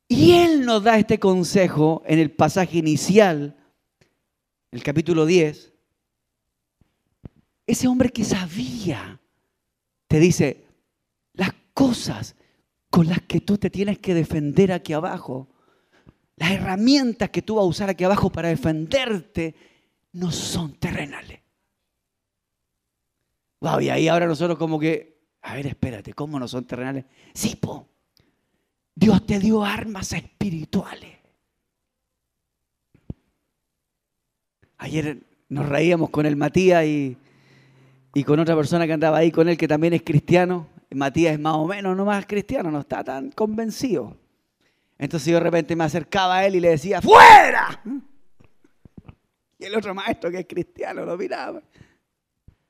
[0.09, 3.57] Y él nos da este consejo en el pasaje inicial
[4.73, 5.72] el capítulo 10,
[7.67, 9.21] ese hombre que sabía,
[10.09, 10.65] te dice,
[11.35, 12.37] las cosas
[12.91, 15.49] con las que tú te tienes que defender aquí abajo,
[16.37, 19.55] las herramientas que tú vas a usar aquí abajo para defenderte,
[20.13, 21.41] no son terrenales.
[23.61, 27.05] Wow, y ahí ahora nosotros como que, a ver, espérate, ¿cómo no son terrenales?
[27.33, 27.89] Sí, po.
[28.95, 31.19] Dios te dio armas espirituales.
[34.79, 37.17] Ayer nos reíamos con el Matías y,
[38.15, 40.69] y con otra persona que andaba ahí con él que también es cristiano.
[40.91, 44.17] Matías es más o menos no más cristiano, no está tan convencido.
[44.99, 47.83] Entonces yo de repente me acercaba a él y le decía, ¡fuera!
[49.59, 51.63] Y el otro maestro que es cristiano lo miraba.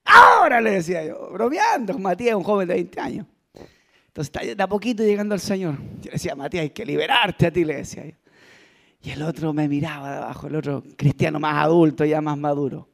[0.04, 1.98] Ahora le decía yo, bromeando.
[1.98, 3.26] Matías es un joven de 20 años.
[4.06, 5.78] Entonces está de a poquito llegando al Señor.
[6.00, 8.14] Yo le decía, Matías, hay que liberarte a ti, le decía yo.
[9.02, 12.91] Y el otro me miraba de abajo, el otro cristiano más adulto, ya más maduro.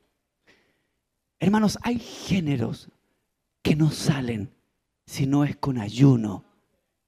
[1.41, 2.89] Hermanos, hay géneros
[3.63, 4.51] que no salen
[5.07, 6.45] si no es con ayuno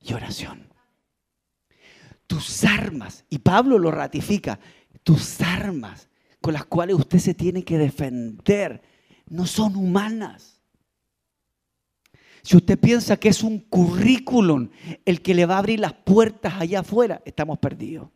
[0.01, 0.69] y oración.
[2.27, 4.61] Tus armas, y Pablo lo ratifica,
[5.03, 6.09] tus armas
[6.40, 8.83] con las cuales usted se tiene que defender
[9.31, 10.61] no son humanas.
[12.43, 14.71] Si usted piensa que es un currículum
[15.05, 18.09] el que le va a abrir las puertas allá afuera, estamos perdidos.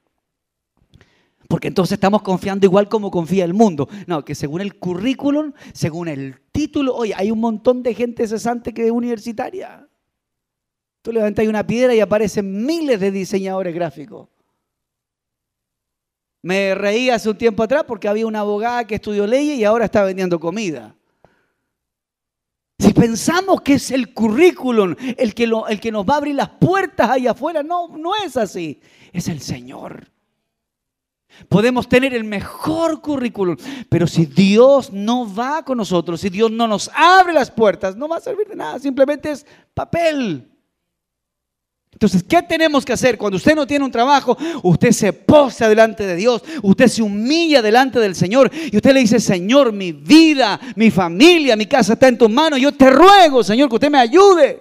[1.48, 3.88] Porque entonces estamos confiando igual como confía el mundo.
[4.06, 8.72] No, que según el currículum, según el título, oye, hay un montón de gente cesante
[8.72, 9.86] que es universitaria.
[11.02, 14.28] Tú levantas una piedra y aparecen miles de diseñadores gráficos.
[16.42, 19.86] Me reí hace un tiempo atrás porque había una abogada que estudió leyes y ahora
[19.86, 20.94] está vendiendo comida.
[22.78, 26.48] Si pensamos que es el currículum el que, el que nos va a abrir las
[26.48, 28.80] puertas allá afuera, no, no es así.
[29.12, 30.13] Es el Señor.
[31.48, 33.56] Podemos tener el mejor currículum,
[33.88, 38.08] pero si Dios no va con nosotros, si Dios no nos abre las puertas, no
[38.08, 40.48] va a servir de nada, simplemente es papel.
[41.94, 43.16] Entonces, ¿qué tenemos que hacer?
[43.16, 47.62] Cuando usted no tiene un trabajo, usted se posa delante de Dios, usted se humilla
[47.62, 52.08] delante del Señor y usted le dice, Señor, mi vida, mi familia, mi casa está
[52.08, 52.60] en tus manos.
[52.60, 54.60] Yo te ruego, Señor, que usted me ayude.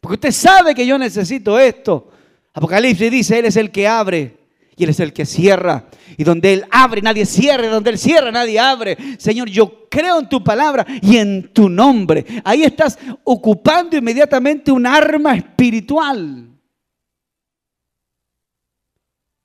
[0.00, 2.08] Porque usted sabe que yo necesito esto.
[2.54, 4.45] Apocalipsis dice, Él es el que abre
[4.76, 5.88] y Él es el que cierra.
[6.18, 7.68] Y donde Él abre, nadie cierra.
[7.68, 8.96] Donde Él cierra, nadie abre.
[9.18, 12.26] Señor, yo creo en tu palabra y en tu nombre.
[12.44, 16.50] Ahí estás ocupando inmediatamente un arma espiritual.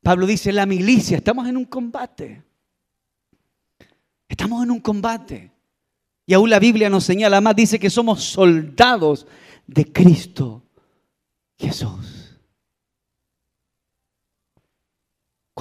[0.03, 2.43] Pablo dice, la milicia, estamos en un combate.
[4.27, 5.51] Estamos en un combate.
[6.25, 9.27] Y aún la Biblia nos señala más, dice que somos soldados
[9.65, 10.63] de Cristo
[11.57, 12.20] Jesús.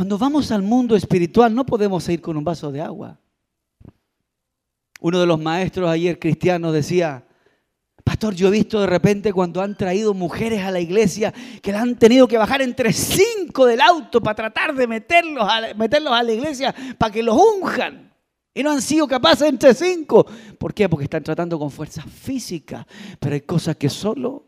[0.01, 3.21] Cuando vamos al mundo espiritual no podemos ir con un vaso de agua.
[4.99, 7.27] Uno de los maestros ayer cristianos decía,
[8.03, 11.83] Pastor, yo he visto de repente cuando han traído mujeres a la iglesia que la
[11.83, 16.23] han tenido que bajar entre cinco del auto para tratar de meterlos a, meterlos a
[16.23, 18.11] la iglesia para que los unjan.
[18.55, 20.25] Y no han sido capaces entre cinco.
[20.57, 20.89] ¿Por qué?
[20.89, 22.87] Porque están tratando con fuerza física.
[23.19, 24.47] Pero hay cosas que solo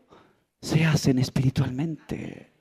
[0.59, 2.52] se hacen espiritualmente.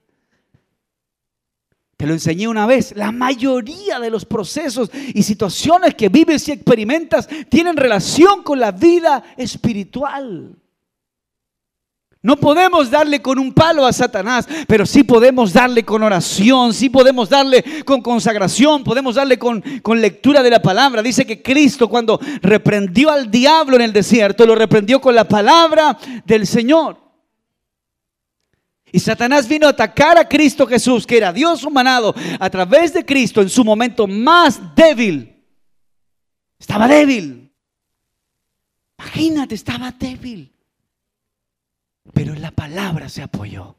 [2.03, 6.51] Te lo enseñé una vez, la mayoría de los procesos y situaciones que vives y
[6.51, 10.57] experimentas tienen relación con la vida espiritual.
[12.21, 16.91] No podemos darle con un palo a Satanás, pero sí podemos darle con oración, sí
[16.91, 21.03] podemos darle con consagración, podemos darle con, con, lectura de la palabra.
[21.03, 25.97] Dice que Cristo cuando reprendió al diablo en el desierto, lo reprendió con la palabra
[26.25, 27.02] del Señor.
[28.93, 33.07] Y Satanás vino a atacar a Cristo Jesús, que era Dios humanado, a través de
[33.07, 35.43] Cristo en su momento más débil.
[36.59, 37.51] Estaba débil.
[38.99, 40.53] Imagínate, estaba débil.
[42.13, 43.77] Pero la palabra se apoyó.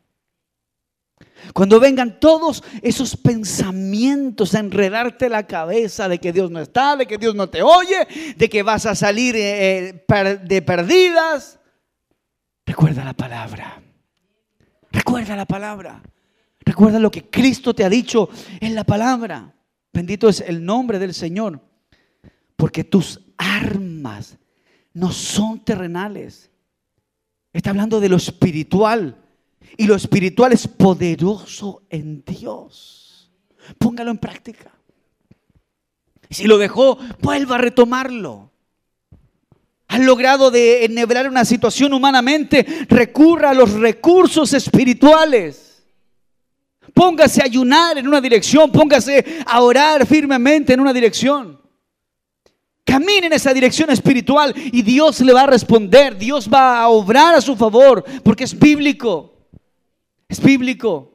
[1.53, 7.05] Cuando vengan todos esos pensamientos a enredarte la cabeza de que Dios no está, de
[7.05, 11.59] que Dios no te oye, de que vas a salir eh, eh, de perdidas,
[12.65, 13.82] recuerda la palabra.
[14.93, 16.01] Recuerda la palabra.
[16.61, 18.29] Recuerda lo que Cristo te ha dicho
[18.61, 19.53] en la palabra.
[19.91, 21.59] Bendito es el nombre del Señor.
[22.55, 24.37] Porque tus armas
[24.93, 26.51] no son terrenales.
[27.51, 29.17] Está hablando de lo espiritual.
[29.75, 33.31] Y lo espiritual es poderoso en Dios.
[33.79, 34.71] Póngalo en práctica.
[36.29, 38.52] Si lo dejó, vuelva a retomarlo
[39.93, 45.85] has logrado de enhebrar una situación humanamente, recurra a los recursos espirituales.
[46.95, 51.61] Póngase a ayunar en una dirección, póngase a orar firmemente en una dirección.
[52.83, 57.35] Camine en esa dirección espiritual y Dios le va a responder, Dios va a obrar
[57.35, 59.45] a su favor, porque es bíblico.
[60.27, 61.11] Es bíblico.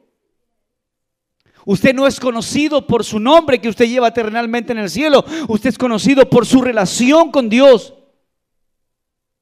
[1.65, 5.25] Usted no es conocido por su nombre que usted lleva terrenalmente en el cielo.
[5.49, 7.93] Usted es conocido por su relación con Dios.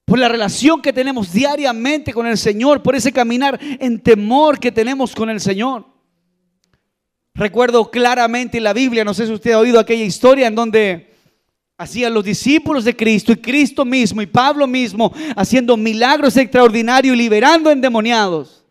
[0.08, 2.82] Por la relación que tenemos diariamente con el Señor.
[2.82, 5.86] Por ese caminar en temor que tenemos con el Señor.
[7.34, 11.14] Recuerdo claramente en la Biblia, no sé si usted ha oído aquella historia en donde
[11.78, 17.18] hacían los discípulos de Cristo y Cristo mismo y Pablo mismo haciendo milagros extraordinarios y
[17.18, 18.64] liberando endemoniados.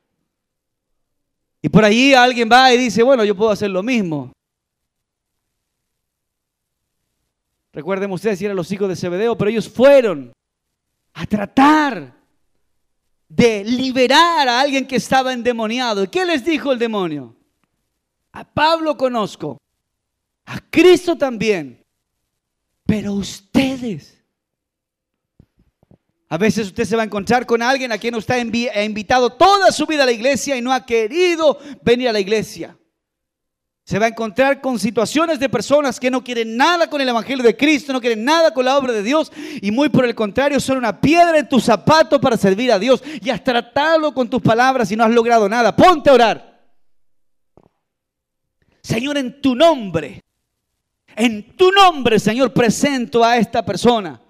[1.60, 4.32] Y por allí alguien va y dice, bueno, yo puedo hacer lo mismo.
[7.74, 10.32] Recuerden ustedes si eran los hijos de Zebedeo, pero ellos fueron
[11.18, 12.14] a tratar
[13.26, 16.04] de liberar a alguien que estaba endemoniado.
[16.04, 17.34] ¿Y qué les dijo el demonio?
[18.32, 19.58] A Pablo conozco,
[20.44, 21.82] a Cristo también,
[22.84, 24.12] pero ustedes
[26.28, 29.72] a veces usted se va a encontrar con alguien a quien usted ha invitado toda
[29.72, 32.76] su vida a la iglesia y no ha querido venir a la iglesia.
[33.86, 37.44] Se va a encontrar con situaciones de personas que no quieren nada con el Evangelio
[37.44, 39.30] de Cristo, no quieren nada con la obra de Dios
[39.62, 43.00] y muy por el contrario son una piedra en tu zapato para servir a Dios
[43.22, 45.76] y has tratado con tus palabras y no has logrado nada.
[45.76, 46.68] Ponte a orar.
[48.82, 50.20] Señor, en tu nombre,
[51.14, 54.20] en tu nombre, Señor, presento a esta persona.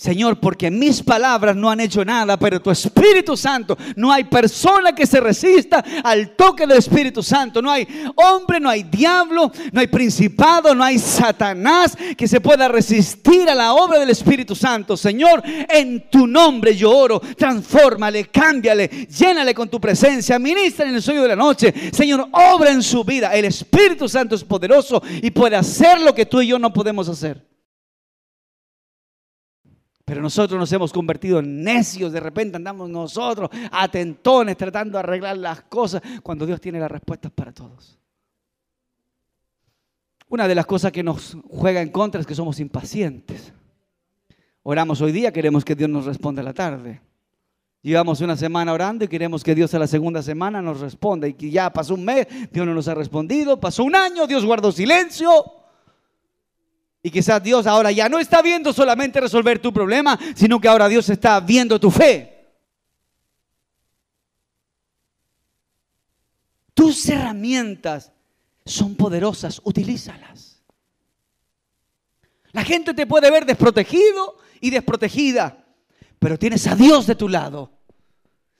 [0.00, 4.94] Señor, porque mis palabras no han hecho nada, pero tu Espíritu Santo, no hay persona
[4.94, 7.60] que se resista al toque del Espíritu Santo.
[7.60, 7.84] No hay
[8.14, 13.56] hombre, no hay diablo, no hay principado, no hay Satanás que se pueda resistir a
[13.56, 14.96] la obra del Espíritu Santo.
[14.96, 21.02] Señor, en tu nombre yo oro, transfórmale, cámbiale, llénale con tu presencia, ministra en el
[21.02, 21.74] sueño de la noche.
[21.92, 23.34] Señor, obra en su vida.
[23.34, 27.08] El Espíritu Santo es poderoso y puede hacer lo que tú y yo no podemos
[27.08, 27.57] hacer.
[30.08, 35.36] Pero nosotros nos hemos convertido en necios, de repente andamos nosotros atentones tratando de arreglar
[35.36, 37.98] las cosas cuando Dios tiene las respuestas para todos.
[40.30, 43.52] Una de las cosas que nos juega en contra es que somos impacientes.
[44.62, 47.02] Oramos hoy día, queremos que Dios nos responda a la tarde.
[47.82, 51.28] Llevamos una semana orando y queremos que Dios a la segunda semana nos responda.
[51.28, 53.60] Y que ya pasó un mes, Dios no nos ha respondido.
[53.60, 55.28] Pasó un año, Dios guardó silencio.
[57.02, 60.88] Y quizás Dios ahora ya no está viendo solamente resolver tu problema, sino que ahora
[60.88, 62.34] Dios está viendo tu fe.
[66.74, 68.12] Tus herramientas
[68.64, 70.62] son poderosas, utilízalas.
[72.52, 75.64] La gente te puede ver desprotegido y desprotegida,
[76.18, 77.72] pero tienes a Dios de tu lado.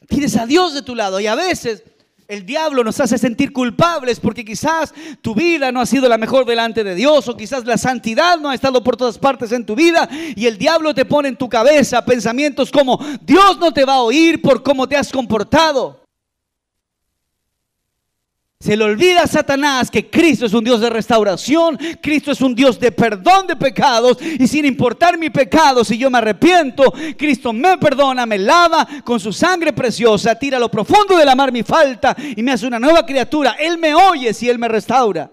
[0.08, 1.82] Tienes a Dios de tu lado y a veces
[2.28, 6.44] el diablo nos hace sentir culpables porque quizás tu vida no ha sido la mejor
[6.44, 9.74] delante de Dios o quizás la santidad no ha estado por todas partes en tu
[9.74, 10.06] vida
[10.36, 14.02] y el diablo te pone en tu cabeza pensamientos como Dios no te va a
[14.02, 16.07] oír por cómo te has comportado.
[18.60, 22.56] Se le olvida a Satanás que Cristo es un Dios de restauración, Cristo es un
[22.56, 27.52] Dios de perdón de pecados y sin importar mi pecado, si yo me arrepiento, Cristo
[27.52, 31.52] me perdona, me lava con su sangre preciosa, tira a lo profundo de la mar
[31.52, 33.52] mi falta y me hace una nueva criatura.
[33.60, 35.30] Él me oye si Él me restaura.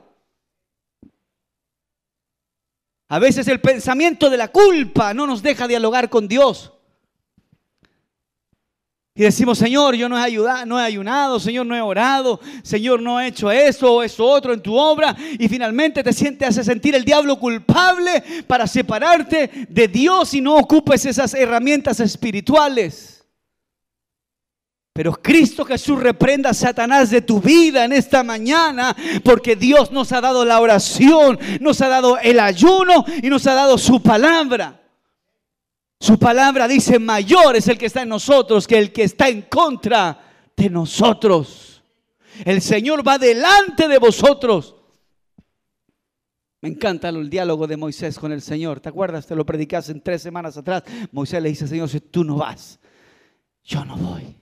[3.08, 6.75] A veces el pensamiento de la culpa no nos deja dialogar con Dios.
[9.18, 13.02] Y decimos, Señor, yo no he, ayudado, no he ayunado, Señor, no he orado, Señor,
[13.02, 15.16] no he hecho eso o eso otro en tu obra.
[15.40, 20.56] Y finalmente te sientes, hace sentir el diablo culpable para separarte de Dios y no
[20.56, 23.26] ocupes esas herramientas espirituales.
[24.92, 28.94] Pero Cristo Jesús reprenda a Satanás de tu vida en esta mañana,
[29.24, 33.54] porque Dios nos ha dado la oración, nos ha dado el ayuno y nos ha
[33.54, 34.85] dado su palabra.
[36.00, 39.44] Su palabra dice, mayor es el que está en nosotros que el que está en
[39.44, 41.84] contra de nosotros.
[42.44, 44.76] El Señor va delante de vosotros.
[46.62, 48.80] Me encanta el diálogo de Moisés con el Señor.
[48.80, 49.28] ¿Te acuerdas?
[49.28, 50.84] Te lo predicaste en tres semanas atrás.
[51.12, 52.80] Moisés le dice, Señor, si tú no vas,
[53.64, 54.36] yo no voy.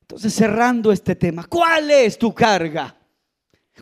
[0.00, 2.96] Entonces, cerrando este tema, ¿cuál es tu carga?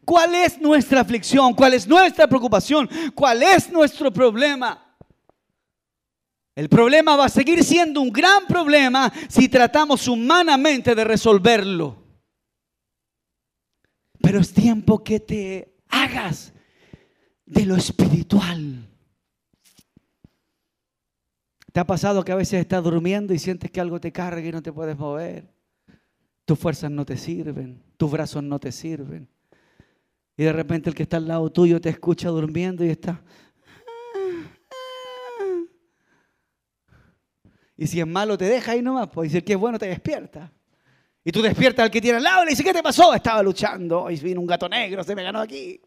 [0.05, 1.55] ¿Cuál es nuestra aflicción?
[1.55, 2.89] ¿Cuál es nuestra preocupación?
[3.15, 4.86] ¿Cuál es nuestro problema?
[6.57, 12.03] El problema va a seguir siendo un gran problema si tratamos humanamente de resolverlo.
[14.23, 16.55] Pero es tiempo que te hagas
[17.45, 18.89] de lo espiritual.
[21.73, 24.51] ¿Te ha pasado que a veces estás durmiendo y sientes que algo te carga y
[24.51, 25.53] no te puedes mover?
[26.47, 29.29] Tus fuerzas no te sirven, tus brazos no te sirven.
[30.39, 33.23] Y de repente el que está al lado tuyo te escucha durmiendo y está...
[37.77, 39.09] Y si es malo, te deja ahí nomás.
[39.09, 40.53] Pues decir que es bueno, te despierta.
[41.25, 43.13] Y tú despiertas al que tiene al lado y le dices, ¿qué te pasó?
[43.13, 45.81] Estaba luchando y vino un gato negro, se me ganó aquí.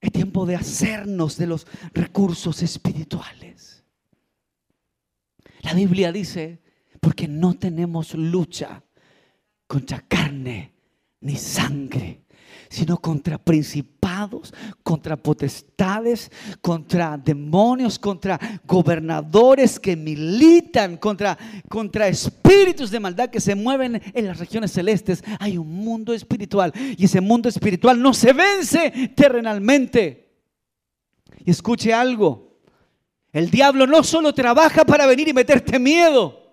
[0.00, 3.84] Es tiempo de hacernos de los recursos espirituales.
[5.62, 6.60] La Biblia dice,
[7.00, 8.82] porque no tenemos lucha
[9.68, 10.74] contra carne
[11.20, 12.25] ni sangre,
[12.68, 14.52] sino contra principados,
[14.82, 21.36] contra potestades, contra demonios, contra gobernadores que militan, contra,
[21.68, 25.22] contra espíritus de maldad que se mueven en las regiones celestes.
[25.38, 30.26] Hay un mundo espiritual y ese mundo espiritual no se vence terrenalmente.
[31.44, 32.58] Y escuche algo,
[33.32, 36.45] el diablo no solo trabaja para venir y meterte miedo.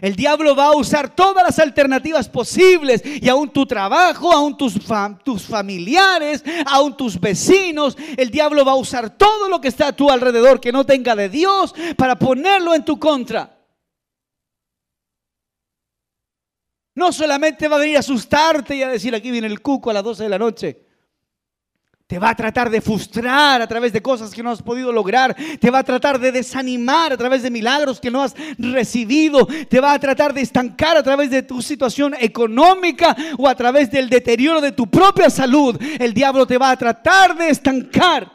[0.00, 4.74] El diablo va a usar todas las alternativas posibles y aún tu trabajo, aún tus,
[5.22, 7.96] tus, familiares, aún tus vecinos.
[8.16, 11.14] El diablo va a usar todo lo que está a tu alrededor que no tenga
[11.14, 13.58] de Dios para ponerlo en tu contra.
[16.94, 19.94] No solamente va a venir a asustarte y a decir aquí viene el cuco a
[19.94, 20.91] las 12 de la noche.
[22.12, 25.34] Te va a tratar de frustrar a través de cosas que no has podido lograr.
[25.58, 29.46] Te va a tratar de desanimar a través de milagros que no has recibido.
[29.46, 33.90] Te va a tratar de estancar a través de tu situación económica o a través
[33.90, 35.80] del deterioro de tu propia salud.
[35.98, 38.30] El diablo te va a tratar de estancar.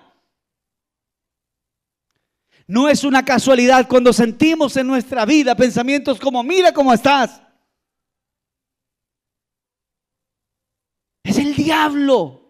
[2.65, 7.43] No es una casualidad cuando sentimos en nuestra vida pensamientos como, mira cómo estás.
[11.23, 12.46] Es el diablo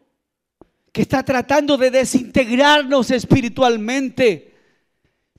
[0.98, 4.56] que está tratando de desintegrarnos espiritualmente.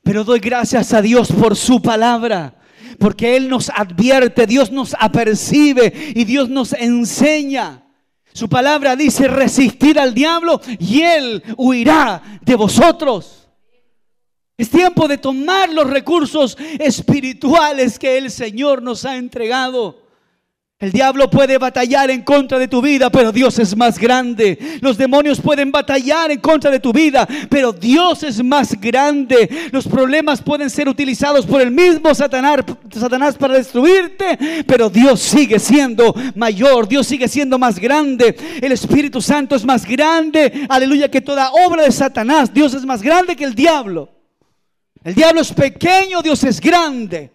[0.04, 2.54] Pero doy gracias a Dios por su palabra.
[2.96, 7.82] Porque Él nos advierte, Dios nos apercibe y Dios nos enseña.
[8.32, 13.48] Su palabra dice resistir al diablo y Él huirá de vosotros.
[14.56, 20.07] Es tiempo de tomar los recursos espirituales que el Señor nos ha entregado.
[20.80, 24.78] El diablo puede batallar en contra de tu vida, pero Dios es más grande.
[24.80, 29.70] Los demonios pueden batallar en contra de tu vida, pero Dios es más grande.
[29.72, 32.60] Los problemas pueden ser utilizados por el mismo Satanás,
[32.92, 38.36] Satanás para destruirte, pero Dios sigue siendo mayor, Dios sigue siendo más grande.
[38.62, 42.54] El Espíritu Santo es más grande, aleluya, que toda obra de Satanás.
[42.54, 44.10] Dios es más grande que el diablo.
[45.02, 47.32] El diablo es pequeño, Dios es grande.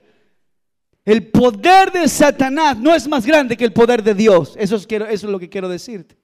[1.06, 4.56] El poder de Satanás no es más grande que el poder de Dios.
[4.58, 6.18] Eso es, lo que quiero decirte.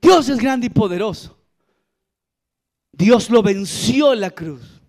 [0.00, 1.36] Dios es grande y poderoso.
[2.92, 4.80] Dios lo venció en la cruz.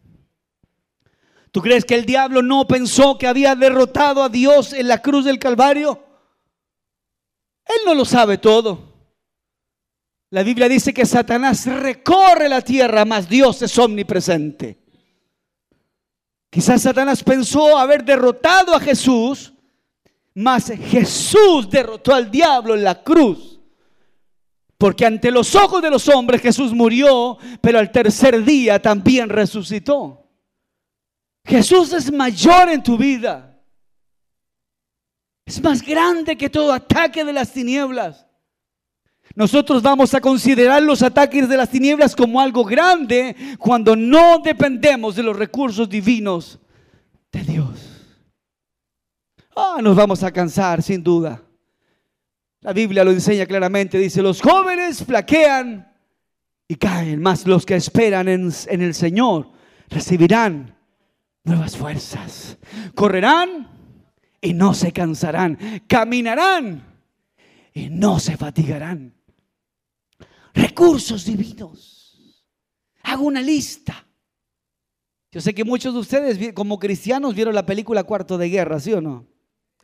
[1.52, 5.26] ¿Tú crees que el diablo no pensó que había derrotado a Dios en la cruz
[5.26, 6.02] del Calvario?
[7.66, 8.90] Él no lo sabe todo.
[10.30, 14.81] La Biblia dice que Satanás recorre la tierra, mas Dios es omnipresente.
[16.52, 19.54] Quizás Satanás pensó haber derrotado a Jesús,
[20.36, 23.58] mas Jesús derrotó al diablo en la cruz.
[24.78, 30.28] Porque ante los ojos de los hombres Jesús murió, pero al tercer día también resucitó.
[31.46, 33.58] Jesús es mayor en tu vida.
[35.46, 38.26] Es más grande que todo ataque de las tinieblas.
[39.36, 45.16] Nosotros vamos a considerar los ataques de las tinieblas como algo grande cuando no dependemos
[45.16, 46.60] de los recursos divinos
[47.32, 48.20] de Dios.
[49.56, 51.42] Ah, nos vamos a cansar, sin duda.
[52.62, 53.98] La Biblia lo enseña claramente.
[53.98, 55.92] Dice, los jóvenes flaquean
[56.68, 59.50] y caen, más los que esperan en, en el Señor
[59.90, 60.76] recibirán
[61.44, 62.58] nuevas fuerzas.
[62.96, 63.70] Correrán
[64.42, 65.58] y no se cansarán.
[65.88, 66.84] Caminarán
[67.74, 69.21] y no se fatigarán
[70.54, 72.46] recursos divinos.
[73.04, 74.06] Hago una lista.
[75.32, 78.94] Yo sé que muchos de ustedes como cristianos vieron la película Cuarto de Guerra, ¿sí
[78.94, 79.26] o no?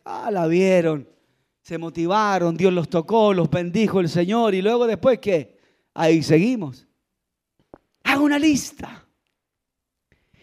[0.04, 1.08] Ah, la vieron,
[1.62, 5.58] se motivaron, Dios los tocó, los bendijo el Señor y luego después ¿qué?
[5.94, 6.86] Ahí seguimos.
[8.04, 9.06] Hago una lista.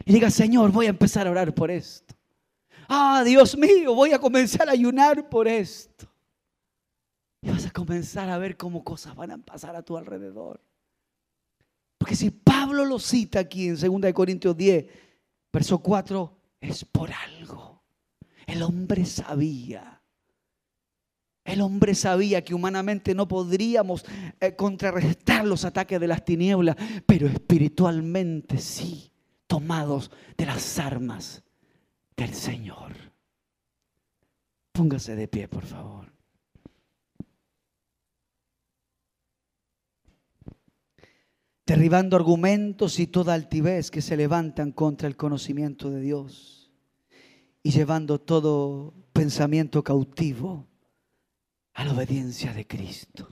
[0.05, 2.15] Y diga, Señor, voy a empezar a orar por esto.
[2.87, 6.07] Ah, Dios mío, voy a comenzar a ayunar por esto.
[7.45, 10.59] Y vas a comenzar a ver cómo cosas van a pasar a tu alrededor.
[11.99, 14.85] Porque si Pablo lo cita aquí en 2 Corintios 10,
[15.53, 17.83] verso 4, es por algo.
[18.47, 20.01] El hombre sabía.
[21.43, 24.03] El hombre sabía que humanamente no podríamos
[24.39, 26.75] eh, contrarrestar los ataques de las tinieblas,
[27.05, 29.11] pero espiritualmente sí,
[29.45, 31.43] tomados de las armas
[32.17, 32.93] del Señor.
[34.71, 36.14] Póngase de pie, por favor.
[41.65, 46.71] Derribando argumentos y toda altivez que se levantan contra el conocimiento de Dios
[47.63, 50.67] y llevando todo pensamiento cautivo
[51.73, 53.27] a la obediencia de Cristo.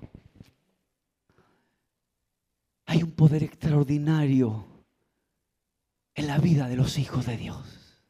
[2.85, 4.65] Hay un poder extraordinario
[6.15, 8.01] en la vida de los hijos de Dios.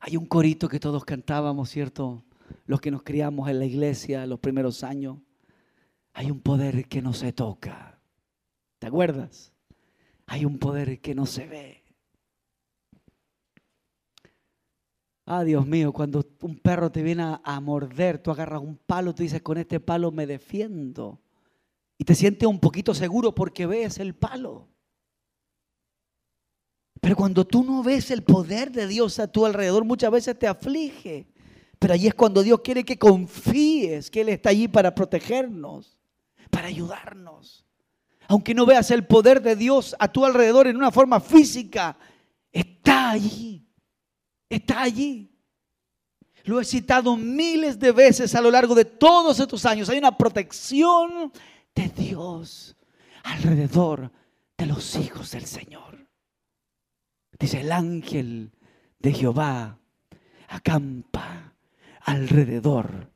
[0.00, 2.24] Hay un corito que todos cantábamos, ¿cierto?
[2.66, 5.18] Los que nos criamos en la iglesia los primeros años.
[6.12, 8.00] Hay un poder que no se toca.
[8.78, 9.52] ¿Te acuerdas?
[10.26, 11.82] Hay un poder que no se ve.
[15.24, 19.22] Ah, Dios mío, cuando un perro te viene a, morder, tú agarras un palo, tú
[19.22, 21.20] dices, con este palo me defiendo.
[21.96, 24.68] Y te sientes un poquito seguro porque ves el palo.
[27.00, 30.48] Pero cuando tú no ves el poder de Dios a tu alrededor, muchas veces te
[30.48, 31.28] aflige.
[31.78, 35.98] Pero allí es cuando Dios quiere que confíes que Él está allí para protegernos,
[36.52, 37.64] para ayudarnos.
[38.28, 41.96] Aunque no veas el poder de Dios a tu alrededor en una forma física,
[42.52, 43.66] está allí.
[44.48, 45.34] Está allí.
[46.44, 49.88] Lo he citado miles de veces a lo largo de todos estos años.
[49.88, 51.32] Hay una protección
[51.74, 52.76] de Dios
[53.24, 54.12] alrededor
[54.58, 56.06] de los hijos del Señor.
[57.38, 58.52] Dice el ángel
[58.98, 59.78] de Jehová
[60.48, 61.54] acampa
[62.02, 63.10] alrededor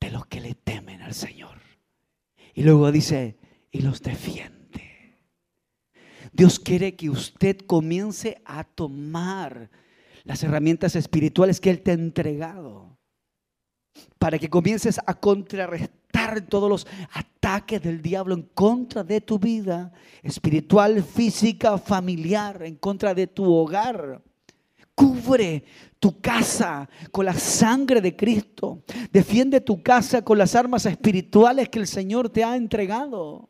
[0.00, 0.87] de los que le temen.
[2.58, 3.36] Y luego dice,
[3.70, 5.16] y los defiende.
[6.32, 9.70] Dios quiere que usted comience a tomar
[10.24, 12.98] las herramientas espirituales que Él te ha entregado
[14.18, 19.92] para que comiences a contrarrestar todos los ataques del diablo en contra de tu vida
[20.24, 24.20] espiritual, física, familiar, en contra de tu hogar.
[24.98, 25.62] Cubre
[26.00, 28.82] tu casa con la sangre de Cristo.
[29.12, 33.48] Defiende tu casa con las armas espirituales que el Señor te ha entregado.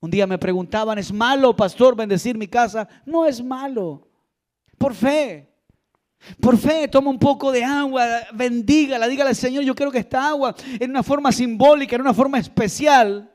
[0.00, 2.88] Un día me preguntaban, ¿es malo, pastor, bendecir mi casa?
[3.06, 4.08] No es malo.
[4.76, 5.48] Por fe.
[6.40, 10.26] Por fe, toma un poco de agua, bendígala, dígale al Señor, yo quiero que esta
[10.26, 13.31] agua en una forma simbólica, en una forma especial,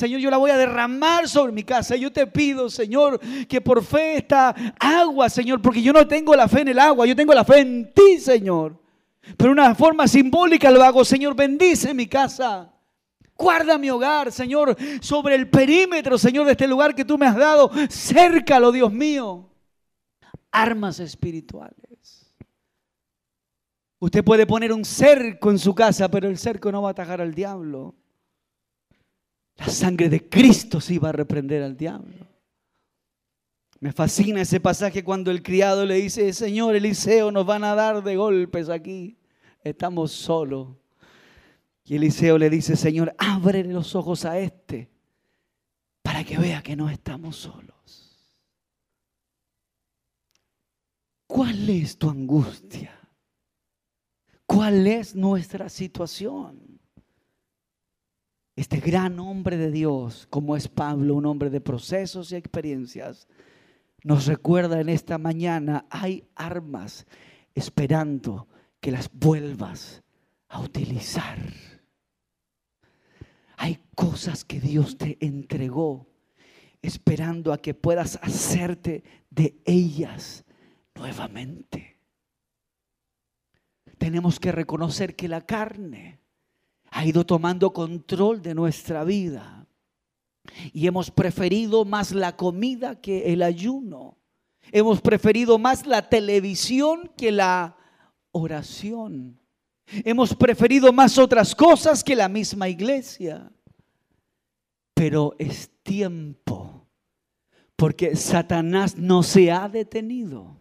[0.00, 1.94] Señor, yo la voy a derramar sobre mi casa.
[1.94, 6.48] Yo te pido, Señor, que por fe esta agua, Señor, porque yo no tengo la
[6.48, 8.80] fe en el agua, yo tengo la fe en ti, Señor.
[9.36, 12.72] Pero una forma simbólica lo hago, Señor, bendice mi casa.
[13.36, 17.36] Guarda mi hogar, Señor, sobre el perímetro, Señor, de este lugar que tú me has
[17.36, 17.70] dado.
[17.90, 19.50] Cércalo, Dios mío.
[20.50, 22.32] Armas espirituales.
[23.98, 27.20] Usted puede poner un cerco en su casa, pero el cerco no va a atajar
[27.20, 27.99] al diablo.
[29.60, 32.26] La sangre de Cristo sí va a reprender al diablo.
[33.78, 38.02] Me fascina ese pasaje cuando el criado le dice, Señor Eliseo, nos van a dar
[38.02, 39.18] de golpes aquí.
[39.62, 40.68] Estamos solos.
[41.84, 44.90] Y Eliseo le dice, Señor, ábrele los ojos a este
[46.02, 48.18] para que vea que no estamos solos.
[51.26, 52.98] ¿Cuál es tu angustia?
[54.46, 56.69] ¿Cuál es nuestra situación?
[58.56, 63.28] Este gran hombre de Dios, como es Pablo, un hombre de procesos y experiencias,
[64.02, 67.06] nos recuerda en esta mañana, hay armas
[67.54, 68.48] esperando
[68.80, 70.02] que las vuelvas
[70.48, 71.38] a utilizar.
[73.56, 76.06] Hay cosas que Dios te entregó
[76.82, 80.44] esperando a que puedas hacerte de ellas
[80.94, 82.00] nuevamente
[84.00, 86.19] tenemos que reconocer que la carne
[86.90, 89.66] ha ido tomando control de nuestra vida
[90.72, 94.18] y hemos preferido más la comida que el ayuno.
[94.72, 97.76] Hemos preferido más la televisión que la
[98.32, 99.38] oración.
[100.04, 103.50] Hemos preferido más otras cosas que la misma iglesia.
[104.94, 106.86] Pero es tiempo,
[107.74, 110.59] porque Satanás no se ha detenido.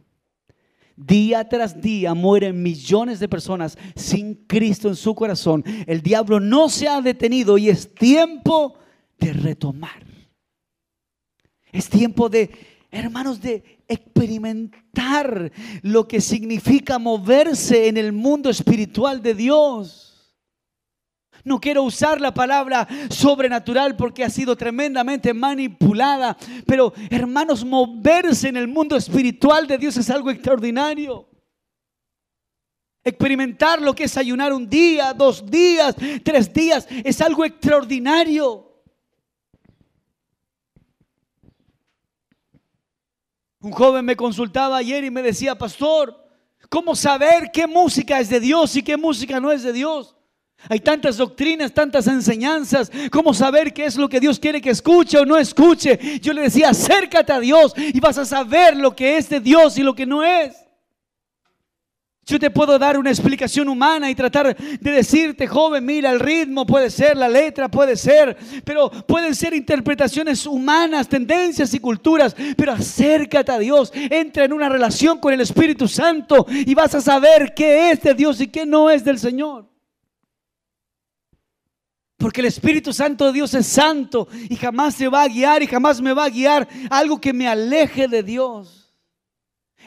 [1.02, 5.64] Día tras día mueren millones de personas sin Cristo en su corazón.
[5.88, 8.78] El diablo no se ha detenido y es tiempo
[9.18, 10.06] de retomar.
[11.72, 12.50] Es tiempo de,
[12.92, 20.09] hermanos, de experimentar lo que significa moverse en el mundo espiritual de Dios.
[21.44, 26.38] No quiero usar la palabra sobrenatural porque ha sido tremendamente manipulada.
[26.66, 31.28] Pero hermanos, moverse en el mundo espiritual de Dios es algo extraordinario.
[33.04, 38.70] Experimentar lo que es ayunar un día, dos días, tres días, es algo extraordinario.
[43.62, 46.16] Un joven me consultaba ayer y me decía, pastor,
[46.70, 50.16] ¿cómo saber qué música es de Dios y qué música no es de Dios?
[50.68, 55.18] Hay tantas doctrinas, tantas enseñanzas, cómo saber qué es lo que Dios quiere que escuche
[55.18, 56.20] o no escuche.
[56.20, 59.78] Yo le decía, acércate a Dios y vas a saber lo que es de Dios
[59.78, 60.56] y lo que no es.
[62.30, 66.64] Yo te puedo dar una explicación humana y tratar de decirte, joven, mira, el ritmo
[66.64, 72.74] puede ser, la letra puede ser, pero pueden ser interpretaciones humanas, tendencias y culturas, pero
[72.74, 77.54] acércate a Dios, entra en una relación con el Espíritu Santo y vas a saber
[77.56, 79.69] qué es de Dios y qué no es del Señor.
[82.20, 85.68] Porque el Espíritu Santo de Dios es santo y jamás se va a guiar y
[85.68, 88.94] jamás me va a guiar algo que me aleje de Dios.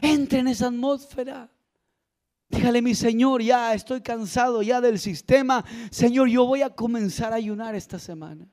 [0.01, 1.51] Entra en esa atmósfera.
[2.49, 5.63] Dígale, mi Señor, ya estoy cansado ya del sistema.
[5.91, 8.49] Señor, yo voy a comenzar a ayunar esta semana.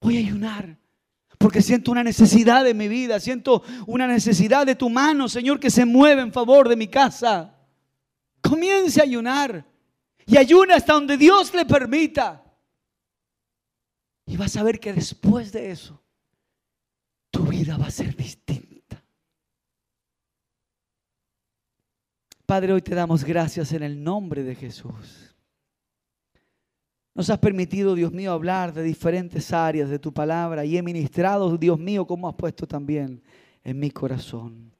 [0.00, 0.76] Voy a ayunar.
[1.38, 5.70] Porque siento una necesidad de mi vida, siento una necesidad de tu mano, Señor, que
[5.70, 7.54] se mueve en favor de mi casa.
[8.40, 9.71] Comience a ayunar.
[10.26, 12.44] Y ayuna hasta donde Dios le permita.
[14.26, 16.00] Y vas a ver que después de eso,
[17.30, 19.02] tu vida va a ser distinta.
[22.46, 25.34] Padre, hoy te damos gracias en el nombre de Jesús.
[27.14, 31.56] Nos has permitido, Dios mío, hablar de diferentes áreas de tu palabra y he ministrado,
[31.58, 33.22] Dios mío, como has puesto también
[33.64, 34.72] en mi corazón.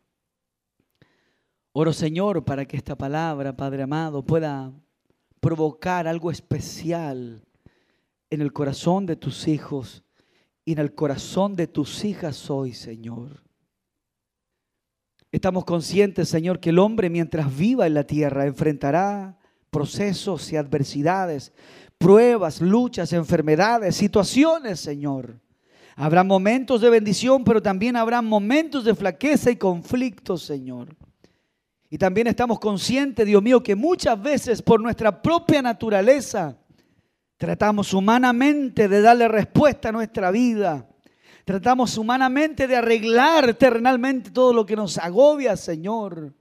[1.72, 4.72] Oro, Señor, para que esta palabra, Padre amado, pueda
[5.43, 7.43] provocar algo especial
[8.30, 10.05] en el corazón de tus hijos
[10.64, 13.43] y en el corazón de tus hijas hoy, Señor.
[15.32, 19.36] Estamos conscientes, Señor, que el hombre mientras viva en la tierra enfrentará
[19.68, 21.53] procesos y adversidades,
[21.99, 25.40] pruebas, luchas, enfermedades, situaciones, Señor.
[25.97, 30.95] Habrá momentos de bendición, pero también habrá momentos de flaqueza y conflictos, Señor.
[31.93, 36.57] Y también estamos conscientes, Dios mío, que muchas veces por nuestra propia naturaleza
[37.36, 40.88] tratamos humanamente de darle respuesta a nuestra vida
[41.45, 46.32] Tratamos humanamente de arreglar terrenalmente todo lo que nos agobia, Señor.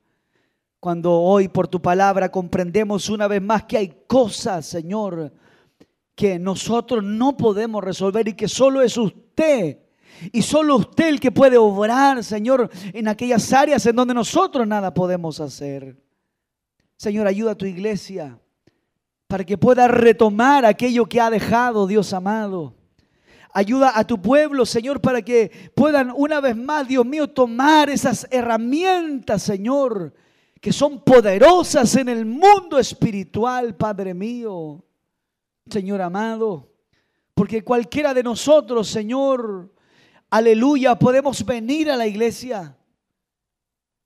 [0.79, 5.33] Cuando hoy por tu palabra comprendemos una vez más que hay cosas, Señor,
[6.13, 9.79] que nosotros no podemos resolver y que solo es usted.
[10.31, 14.93] Y solo usted el que puede obrar, Señor, en aquellas áreas en donde nosotros nada
[14.93, 15.97] podemos hacer.
[16.97, 18.39] Señor, ayuda a tu iglesia
[19.27, 22.75] para que pueda retomar aquello que ha dejado, Dios amado.
[23.53, 28.27] Ayuda a tu pueblo, Señor, para que puedan una vez más, Dios mío, tomar esas
[28.29, 30.13] herramientas, Señor,
[30.59, 34.83] que son poderosas en el mundo espiritual, Padre mío.
[35.69, 36.69] Señor amado,
[37.33, 39.71] porque cualquiera de nosotros, Señor,
[40.31, 42.75] aleluya, podemos venir a la iglesia,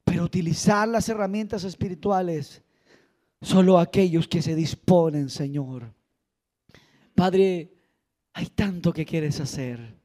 [0.03, 2.61] pero utilizar las herramientas espirituales
[3.41, 5.93] solo aquellos que se disponen, Señor.
[7.13, 7.71] Padre,
[8.34, 9.95] hay tanto que quieres hacer.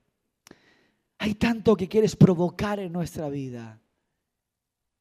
[1.19, 3.81] Hay tanto que quieres provocar en nuestra vida.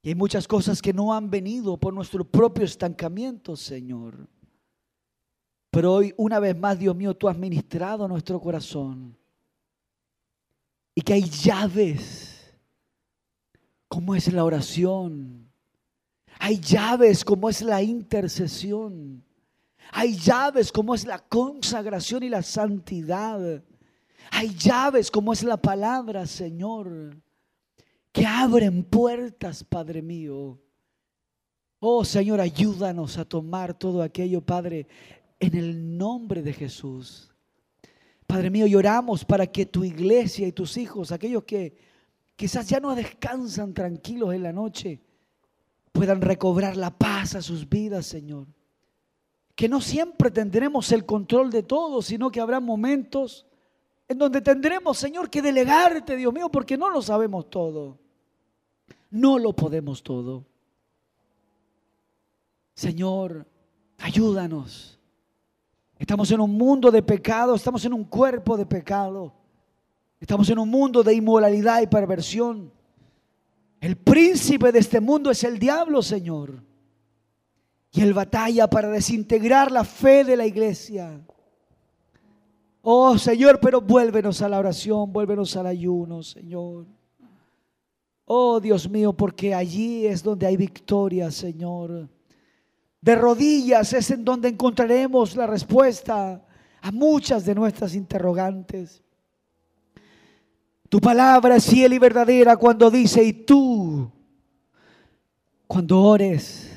[0.01, 4.27] Y hay muchas cosas que no han venido por nuestro propio estancamiento, Señor.
[5.69, 9.18] Pero hoy, una vez más, Dios mío, tú has ministrado nuestro corazón.
[10.99, 12.53] Y que hay llaves,
[13.87, 15.49] como es la oración.
[16.39, 19.23] Hay llaves, como es la intercesión.
[19.93, 23.63] Hay llaves como es la consagración y la santidad.
[24.29, 27.15] Hay llaves como es la palabra, Señor,
[28.11, 30.59] que abren puertas, Padre mío.
[31.79, 34.85] Oh Señor, ayúdanos a tomar todo aquello, Padre,
[35.39, 37.28] en el nombre de Jesús.
[38.29, 41.75] Padre mío, lloramos para que tu iglesia y tus hijos, aquellos que
[42.35, 44.99] quizás ya no descansan tranquilos en la noche,
[45.91, 48.45] puedan recobrar la paz a sus vidas, Señor
[49.59, 53.45] que no siempre tendremos el control de todo, sino que habrá momentos
[54.07, 57.99] en donde tendremos, Señor, que delegarte, Dios mío, porque no lo sabemos todo.
[59.09, 60.45] No lo podemos todo.
[62.73, 63.45] Señor,
[63.97, 64.98] ayúdanos.
[65.99, 69.33] Estamos en un mundo de pecado, estamos en un cuerpo de pecado.
[70.17, 72.71] Estamos en un mundo de inmoralidad y perversión.
[73.81, 76.63] El príncipe de este mundo es el diablo, Señor.
[77.91, 81.19] Y él batalla para desintegrar la fe de la iglesia.
[82.81, 86.85] Oh Señor, pero vuélvenos a la oración, vuélvenos al ayuno, Señor.
[88.23, 92.07] Oh Dios mío, porque allí es donde hay victoria, Señor.
[93.01, 96.45] De rodillas es en donde encontraremos la respuesta
[96.81, 99.01] a muchas de nuestras interrogantes.
[100.89, 104.11] Tu palabra es fiel y verdadera cuando dice, y tú,
[105.67, 106.71] cuando ores,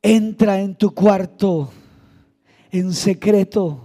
[0.00, 1.70] entra en tu cuarto
[2.70, 3.80] en secreto.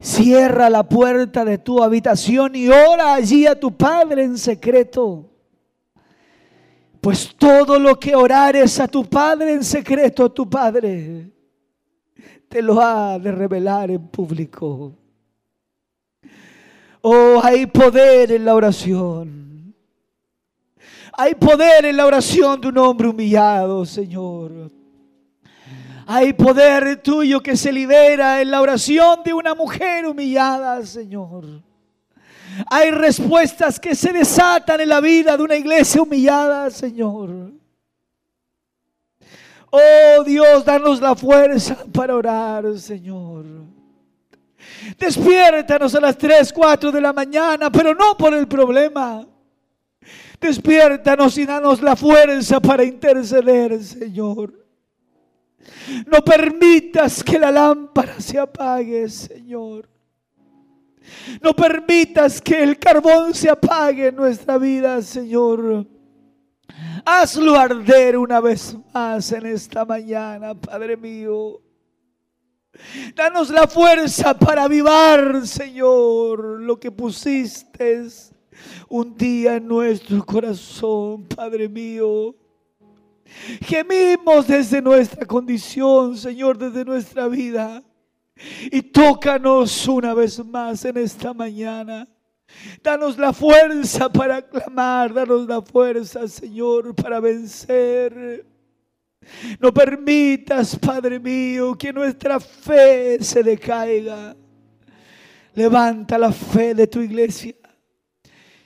[0.00, 5.30] Cierra la puerta de tu habitación y ora allí a tu Padre en secreto.
[7.00, 11.30] Pues todo lo que orares a tu Padre en secreto, tu Padre
[12.48, 14.94] te lo ha de revelar en público.
[17.02, 19.74] Oh, hay poder en la oración.
[21.12, 24.70] Hay poder en la oración de un hombre humillado, Señor.
[26.06, 31.67] Hay poder tuyo que se libera en la oración de una mujer humillada, Señor.
[32.70, 37.52] Hay respuestas que se desatan en la vida de una iglesia humillada, Señor.
[39.70, 43.44] Oh Dios, danos la fuerza para orar, Señor.
[44.98, 49.26] Despiértanos a las 3, 4 de la mañana, pero no por el problema.
[50.40, 54.54] Despiértanos y danos la fuerza para interceder, Señor.
[56.06, 59.88] No permitas que la lámpara se apague, Señor.
[61.42, 65.86] No permitas que el carbón se apague en nuestra vida, Señor.
[67.04, 71.60] Hazlo arder una vez más en esta mañana, Padre mío.
[73.14, 78.06] Danos la fuerza para avivar, Señor, lo que pusiste
[78.88, 82.34] un día en nuestro corazón, Padre mío.
[83.60, 87.82] Gemimos desde nuestra condición, Señor, desde nuestra vida.
[88.70, 92.06] Y tócanos una vez más en esta mañana.
[92.82, 98.46] Danos la fuerza para clamar, danos la fuerza, Señor, para vencer.
[99.60, 104.34] No permitas, Padre mío, que nuestra fe se decaiga.
[105.54, 107.54] Levanta la fe de tu iglesia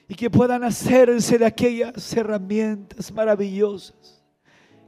[0.06, 4.22] y que puedan hacerse de aquellas herramientas maravillosas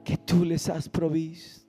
[0.05, 1.64] que tú les has provisto.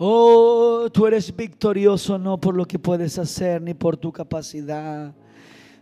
[0.00, 5.12] Oh, tú eres victorioso no por lo que puedes hacer ni por tu capacidad.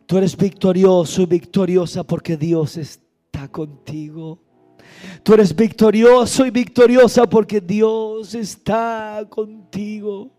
[0.06, 4.40] Tú eres victorioso y victoriosa porque Dios está contigo.
[5.22, 10.30] Tú eres victorioso y victoriosa porque Dios está contigo.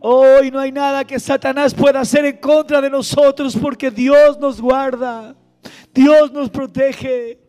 [0.00, 4.60] Hoy no hay nada que Satanás pueda hacer en contra de nosotros porque Dios nos
[4.60, 5.36] guarda.
[5.94, 7.45] Dios nos protege.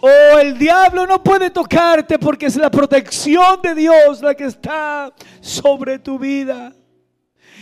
[0.00, 5.12] Oh, el diablo no puede tocarte porque es la protección de Dios la que está
[5.40, 6.72] sobre tu vida.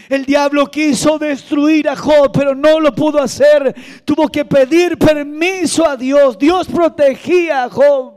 [0.08, 3.74] El diablo quiso destruir a Job, pero no lo pudo hacer.
[4.04, 6.38] Tuvo que pedir permiso a Dios.
[6.38, 8.14] Dios protegía a Job.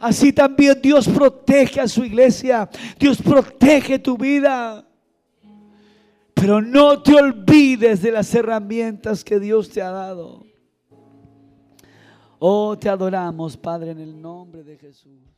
[0.00, 2.68] Así también Dios protege a su iglesia.
[2.98, 4.84] Dios protege tu vida.
[6.34, 10.51] Pero no te olvides de las herramientas que Dios te ha dado.
[12.44, 15.31] Oh, te adoramos, Padre, en el nombre de Jesús.